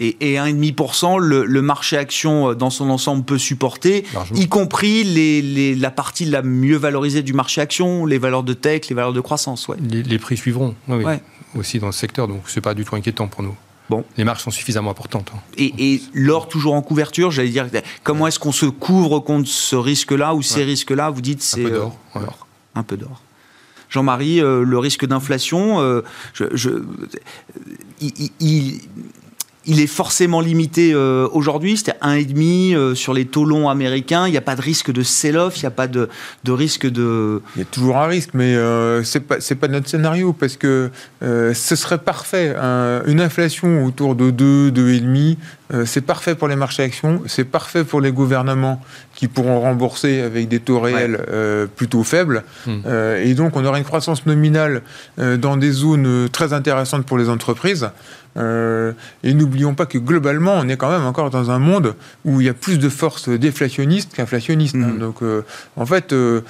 et, 0.00 0.34
et 0.34 0.36
1,5%, 0.36 1.18
le, 1.18 1.44
le, 1.44 1.60
marché 1.60 1.96
action 1.96 2.54
dans 2.54 2.70
son 2.70 2.88
ensemble 2.88 3.24
peut 3.24 3.36
supporter, 3.36 4.04
y 4.32 4.46
compris 4.46 5.02
les, 5.02 5.42
les, 5.42 5.74
la 5.74 5.90
partie 5.90 6.24
la 6.24 6.42
mieux 6.42 6.76
valorisée 6.76 7.22
du 7.22 7.32
marché 7.32 7.60
action, 7.60 8.06
les 8.06 8.18
valeurs 8.18 8.44
de 8.44 8.52
tech, 8.52 8.82
les 8.88 8.94
valeurs 8.94 9.12
de 9.12 9.20
croissance. 9.20 9.66
Ouais. 9.66 9.76
Les, 9.80 10.18
prix 10.18 10.36
suivront. 10.36 10.76
Oui, 10.86 11.02
oui 11.04 11.14
aussi 11.56 11.78
dans 11.78 11.86
le 11.86 11.92
secteur, 11.92 12.28
donc 12.28 12.42
c'est 12.46 12.60
pas 12.60 12.74
du 12.74 12.84
tout 12.84 12.96
inquiétant 12.96 13.28
pour 13.28 13.42
nous. 13.42 13.54
Bon. 13.88 14.04
Les 14.18 14.24
marges 14.24 14.42
sont 14.42 14.50
suffisamment 14.50 14.90
importantes. 14.90 15.32
Hein. 15.34 15.40
Et, 15.56 16.02
l'or 16.12 16.48
toujours 16.48 16.74
en 16.74 16.82
couverture, 16.82 17.30
j'allais 17.30 17.48
dire, 17.48 17.66
comment 18.02 18.26
est-ce 18.26 18.38
qu'on 18.38 18.52
se 18.52 18.66
couvre 18.66 19.20
contre 19.20 19.48
ce 19.48 19.76
risque-là 19.76 20.34
ou 20.34 20.42
ces 20.42 20.62
risques-là 20.62 21.08
Vous 21.08 21.22
dites 21.22 21.42
c'est 21.42 21.64
un 21.64 21.68
peu 21.68 21.74
d'or. 21.74 21.98
Euh, 22.16 22.20
un 22.74 22.82
peu 22.82 22.96
d'or. 22.98 23.22
Jean-Marie, 23.88 24.40
euh, 24.40 24.64
le 24.64 24.78
risque 24.78 25.06
d'inflation, 25.06 25.80
euh, 25.80 26.02
il, 28.40 29.80
est 29.80 29.86
forcément 29.86 30.40
limité 30.40 30.92
euh, 30.94 31.28
aujourd'hui, 31.32 31.76
c'était 31.76 31.96
1,5 32.02 32.74
euh, 32.74 32.94
sur 32.94 33.12
les 33.12 33.26
taux 33.26 33.44
longs 33.44 33.68
américains. 33.68 34.26
Il 34.26 34.30
n'y 34.30 34.36
a 34.36 34.42
pas 34.42 34.56
de 34.56 34.62
risque 34.62 34.90
de 34.90 35.02
sell-off, 35.02 35.58
il 35.58 35.60
n'y 35.60 35.66
a 35.66 35.70
pas 35.70 35.86
de, 35.88 36.08
risque 36.46 36.86
de. 36.86 37.42
Il 37.56 37.60
y 37.60 37.62
a 37.62 37.66
toujours 37.66 37.98
un 37.98 38.06
risque, 38.06 38.30
mais 38.34 38.54
ce 38.54 39.18
n'est 39.18 39.56
pas, 39.56 39.68
notre 39.68 39.88
scénario 39.88 40.32
parce 40.32 40.56
que 40.56 40.90
ce 41.20 41.76
serait 41.76 41.98
parfait. 41.98 42.54
une 43.06 43.20
inflation 43.20 43.84
autour 43.84 44.14
de 44.14 44.30
2, 44.30 44.70
2,5, 44.70 45.36
c'est 45.84 46.00
parfait 46.00 46.34
pour 46.34 46.48
les 46.48 46.56
marchés 46.56 46.82
actions, 46.82 47.22
c'est 47.26 47.44
parfait 47.44 47.84
pour 47.84 48.00
les 48.00 48.10
gouvernements 48.10 48.80
qui 49.14 49.28
pourront 49.28 49.60
rembourser 49.60 50.20
avec 50.22 50.48
des 50.48 50.60
taux 50.60 50.80
réels 50.80 51.18
plutôt 51.76 52.02
faibles. 52.04 52.42
Hmm. 52.66 52.80
et 53.22 53.34
donc, 53.34 53.56
on 53.56 53.64
aura 53.64 53.78
une 53.78 53.84
croissance 53.84 54.24
nominale 54.24 54.82
dans 55.18 55.56
des 55.56 55.70
zones 55.70 56.28
très 56.30 56.52
intéressantes 56.52 57.04
pour 57.04 57.18
les 57.18 57.28
entreprises. 57.28 57.90
Euh, 58.38 58.92
et 59.24 59.34
n'oublions 59.34 59.74
pas 59.74 59.86
que 59.86 59.98
globalement, 59.98 60.54
on 60.54 60.68
est 60.68 60.76
quand 60.76 60.90
même 60.90 61.04
encore 61.04 61.30
dans 61.30 61.50
un 61.50 61.58
monde 61.58 61.94
où 62.24 62.40
il 62.40 62.46
y 62.46 62.50
a 62.50 62.54
plus 62.54 62.78
de 62.78 62.88
forces 62.88 63.28
déflationnistes 63.28 64.14
qu'inflationnistes. 64.14 64.76
Hein. 64.76 64.94
Mm. 64.94 64.98
Donc, 64.98 65.22
euh, 65.22 65.44
en 65.76 65.86
fait, 65.86 66.12
euh, 66.12 66.42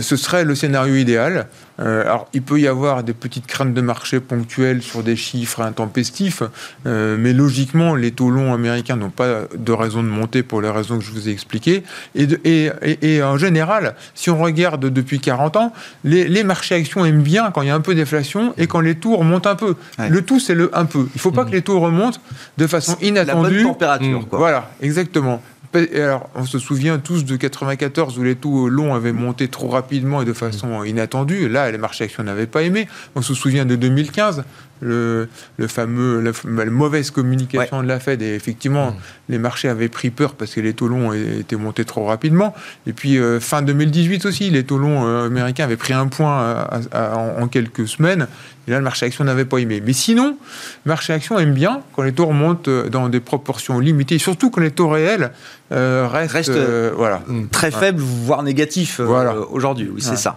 ce 0.00 0.16
serait 0.16 0.44
le 0.44 0.54
scénario 0.54 0.94
idéal. 0.96 1.46
Alors, 1.80 2.28
il 2.34 2.42
peut 2.42 2.60
y 2.60 2.68
avoir 2.68 3.02
des 3.02 3.14
petites 3.14 3.46
craintes 3.46 3.72
de 3.72 3.80
marché 3.80 4.20
ponctuelles 4.20 4.82
sur 4.82 5.02
des 5.02 5.16
chiffres 5.16 5.62
intempestifs, 5.62 6.42
mais 6.84 7.32
logiquement, 7.32 7.94
les 7.94 8.10
taux 8.10 8.30
longs 8.30 8.52
américains 8.52 8.96
n'ont 8.96 9.10
pas 9.10 9.42
de 9.56 9.72
raison 9.72 10.02
de 10.02 10.08
monter 10.08 10.42
pour 10.42 10.60
les 10.60 10.70
raisons 10.70 10.98
que 10.98 11.04
je 11.04 11.10
vous 11.10 11.28
ai 11.28 11.32
expliquées. 11.32 11.82
Et, 12.14 12.26
et, 12.44 12.70
et, 13.02 13.22
en 13.22 13.38
général, 13.38 13.94
si 14.14 14.30
on 14.30 14.38
regarde 14.38 14.86
depuis 14.86 15.20
40 15.20 15.56
ans, 15.56 15.72
les, 16.04 16.28
les, 16.28 16.44
marchés 16.44 16.74
actions 16.74 17.04
aiment 17.04 17.22
bien 17.22 17.50
quand 17.50 17.62
il 17.62 17.68
y 17.68 17.70
a 17.70 17.74
un 17.74 17.80
peu 17.80 17.94
d'inflation 17.94 18.52
et 18.58 18.66
quand 18.66 18.80
les 18.80 18.96
taux 18.96 19.16
remontent 19.16 19.48
un 19.48 19.56
peu. 19.56 19.76
Le 19.98 20.22
tout, 20.22 20.40
c'est 20.40 20.54
le 20.54 20.70
un 20.76 20.84
peu. 20.84 21.08
Il 21.14 21.20
faut 21.20 21.30
faut 21.30 21.36
pas 21.36 21.44
que 21.44 21.52
les 21.52 21.62
taux 21.62 21.78
remontent 21.78 22.18
de 22.58 22.66
façon 22.66 22.96
inattendue. 23.00 23.58
La 23.58 23.62
bonne 23.62 23.72
température, 23.72 24.28
quoi. 24.28 24.38
Voilà, 24.38 24.70
exactement. 24.82 25.40
Alors, 25.72 26.28
on 26.34 26.44
se 26.46 26.58
souvient 26.58 26.98
tous 26.98 27.24
de 27.24 27.36
94 27.36 28.18
où 28.18 28.24
les 28.24 28.34
taux 28.34 28.68
longs 28.68 28.92
avaient 28.92 29.12
monté 29.12 29.46
trop 29.46 29.68
rapidement 29.68 30.20
et 30.20 30.24
de 30.24 30.32
façon 30.32 30.82
inattendue. 30.82 31.48
Là, 31.48 31.70
les 31.70 31.78
marchés 31.78 32.04
actions 32.04 32.24
n'avaient 32.24 32.48
pas 32.48 32.62
aimé. 32.62 32.88
On 33.14 33.22
se 33.22 33.34
souvient 33.34 33.64
de 33.64 33.76
2015 33.76 34.42
le, 34.80 35.28
fameux, 35.68 36.20
la, 36.20 36.64
mauvaise 36.66 37.10
communication 37.10 37.82
de 37.82 37.88
la 37.88 38.00
Fed. 38.00 38.22
Et 38.22 38.34
effectivement, 38.34 38.92
mm. 38.92 38.96
les 39.28 39.38
marchés 39.38 39.68
avaient 39.68 39.88
pris 39.88 40.10
peur 40.10 40.34
parce 40.34 40.54
que 40.54 40.60
les 40.60 40.74
taux 40.74 40.88
longs 40.88 41.12
étaient 41.12 41.56
montés 41.56 41.84
trop 41.84 42.04
rapidement. 42.06 42.54
Et 42.86 42.92
puis, 42.92 43.18
euh, 43.18 43.40
fin 43.40 43.62
2018 43.62 44.24
aussi, 44.26 44.50
les 44.50 44.64
taux 44.64 44.78
longs 44.78 45.06
euh, 45.06 45.26
américains 45.26 45.64
avaient 45.64 45.76
pris 45.76 45.92
un 45.92 46.06
point 46.06 46.66
en, 46.92 47.48
quelques 47.48 47.88
semaines. 47.88 48.26
Et 48.68 48.70
là, 48.70 48.78
le 48.78 48.84
marché 48.84 49.06
action 49.06 49.24
n'avait 49.24 49.44
pas 49.44 49.58
aimé. 49.58 49.82
Mais 49.84 49.92
sinon, 49.92 50.36
le 50.84 50.88
marché 50.88 51.12
action 51.12 51.38
aime 51.38 51.54
bien 51.54 51.82
quand 51.94 52.02
les 52.02 52.12
taux 52.12 52.26
remontent 52.26 52.70
euh, 52.70 52.88
dans 52.88 53.08
des 53.08 53.20
proportions 53.20 53.80
limitées, 53.80 54.18
surtout 54.18 54.50
quand 54.50 54.60
les 54.60 54.70
taux 54.70 54.88
réels 54.88 55.32
restent, 55.70 56.50
voilà. 56.96 57.22
Très 57.52 57.70
faibles, 57.70 58.00
voire 58.00 58.42
négatifs 58.42 59.00
aujourd'hui. 59.00 59.88
Oui, 59.92 60.02
c'est 60.02 60.16
ça. 60.16 60.36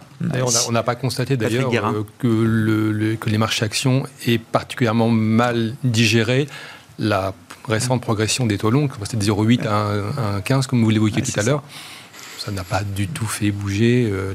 on 0.67 0.71
n'a 0.71 0.83
pas 0.83 0.95
constaté 0.95 1.37
d'ailleurs 1.37 1.69
que, 2.19 2.27
le, 2.27 3.15
que 3.15 3.29
les 3.29 3.37
marchés 3.37 3.65
actions 3.65 4.03
particulièrement 4.37 5.09
mal 5.09 5.75
digéré 5.83 6.47
la 6.99 7.33
récente 7.67 8.01
progression 8.01 8.45
des 8.45 8.57
taux 8.57 8.69
longs, 8.69 8.89
c'était 9.03 9.17
de 9.17 9.23
0,8 9.23 9.67
à 9.67 10.39
1,15 10.39 10.67
comme 10.67 10.83
vous 10.83 10.89
l'évoquiez 10.89 11.21
tout 11.21 11.39
à 11.39 11.43
l'heure 11.43 11.63
ça 12.43 12.51
n'a 12.51 12.63
pas 12.63 12.81
du 12.83 13.07
tout 13.07 13.25
fait 13.25 13.51
bouger 13.51 14.09
euh, 14.11 14.33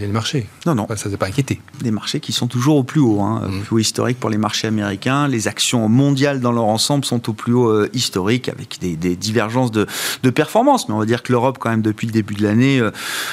les, 0.00 0.08
marchés. 0.08 0.46
Non, 0.66 0.74
non. 0.74 0.86
ça 0.96 1.06
ne 1.06 1.10
s'est 1.12 1.16
pas 1.16 1.26
inquiété. 1.26 1.60
Les 1.82 1.92
marchés 1.92 2.18
qui 2.18 2.32
sont 2.32 2.48
toujours 2.48 2.76
au 2.76 2.82
plus 2.82 3.00
haut, 3.00 3.20
hein, 3.20 3.42
mm. 3.46 3.60
plus 3.62 3.76
haut 3.76 3.78
historique 3.78 4.18
pour 4.18 4.28
les 4.28 4.38
marchés 4.38 4.66
américains. 4.66 5.28
Les 5.28 5.46
actions 5.46 5.88
mondiales 5.88 6.40
dans 6.40 6.50
leur 6.50 6.64
ensemble 6.64 7.04
sont 7.04 7.28
au 7.28 7.32
plus 7.32 7.52
haut 7.52 7.68
euh, 7.68 7.88
historique 7.92 8.48
avec 8.48 8.80
des, 8.80 8.96
divergences 9.14 9.70
de, 9.70 9.86
performance. 10.30 10.88
Mais 10.88 10.94
on 10.94 10.98
va 10.98 11.06
dire 11.06 11.22
que 11.22 11.30
l'Europe, 11.30 11.58
quand 11.60 11.70
même, 11.70 11.82
depuis 11.82 12.08
le 12.08 12.12
début 12.12 12.34
de 12.34 12.42
l'année, 12.42 12.80
euh, 12.80 12.90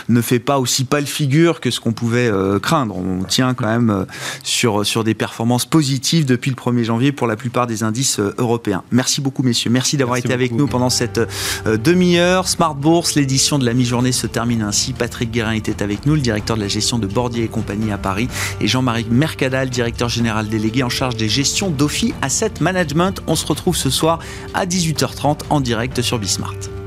ne 0.08 0.22
fait 0.22 0.40
pas 0.40 0.60
aussi 0.60 0.84
pâle 0.84 1.08
figure 1.08 1.60
que 1.60 1.72
ce 1.72 1.80
qu'on 1.80 1.94
pouvait 1.94 2.32
craindre. 2.62 2.96
On 2.98 3.24
tient 3.24 3.54
quand 3.56 3.66
même 3.66 4.06
sur, 4.44 4.86
sur 4.86 5.04
des 5.04 5.16
performances 5.16 5.66
positives 5.66 6.26
depuis 6.26 6.52
le 6.52 6.56
1er 6.56 6.84
janvier 6.84 7.12
pour 7.12 7.26
la 7.26 7.36
plupart 7.36 7.66
des 7.66 7.82
indices 7.84 8.20
européens. 8.38 8.84
Merci 8.92 9.22
beaucoup, 9.22 9.42
messieurs. 9.42 9.72
Merci 9.72 9.98
d'avoir 9.98 10.18
été 10.18 10.34
avec 10.34 10.52
nous 10.52 10.68
pendant 10.68 10.90
cette 10.90 11.20
demi-heure. 11.66 12.48
Smart 12.48 12.76
Bourse, 12.76 13.16
l'édition 13.16 13.58
de 13.58 13.66
la 13.66 13.74
mi-journée 13.74 14.11
se 14.12 14.28
termine 14.28 14.62
ainsi. 14.62 14.94
Patrick 14.94 15.32
Guérin 15.32 15.54
était 15.54 15.84
avec 15.84 16.06
nous, 16.06 16.16
le 16.16 16.22
directeur 16.22 16.56
de 16.56 16.62
la 16.62 16.68
gestion 16.68 17.00
de 17.00 17.08
Bordier 17.08 17.44
et 17.44 17.48
compagnie 17.48 17.92
à 17.92 17.98
Paris, 17.98 18.28
et 18.60 18.68
Jean-Marie 18.68 19.08
Mercadal, 19.10 19.70
directeur 19.70 20.10
général 20.10 20.48
délégué 20.48 20.84
en 20.84 20.90
charge 20.90 21.16
des 21.16 21.30
gestions 21.30 21.70
d'Ophi 21.70 22.14
Asset 22.22 22.54
Management. 22.60 23.22
On 23.28 23.36
se 23.36 23.46
retrouve 23.46 23.76
ce 23.76 23.90
soir 23.90 24.20
à 24.54 24.66
18h30 24.66 25.42
en 25.50 25.62
direct 25.62 26.02
sur 26.02 26.20
Bismart. 26.20 26.81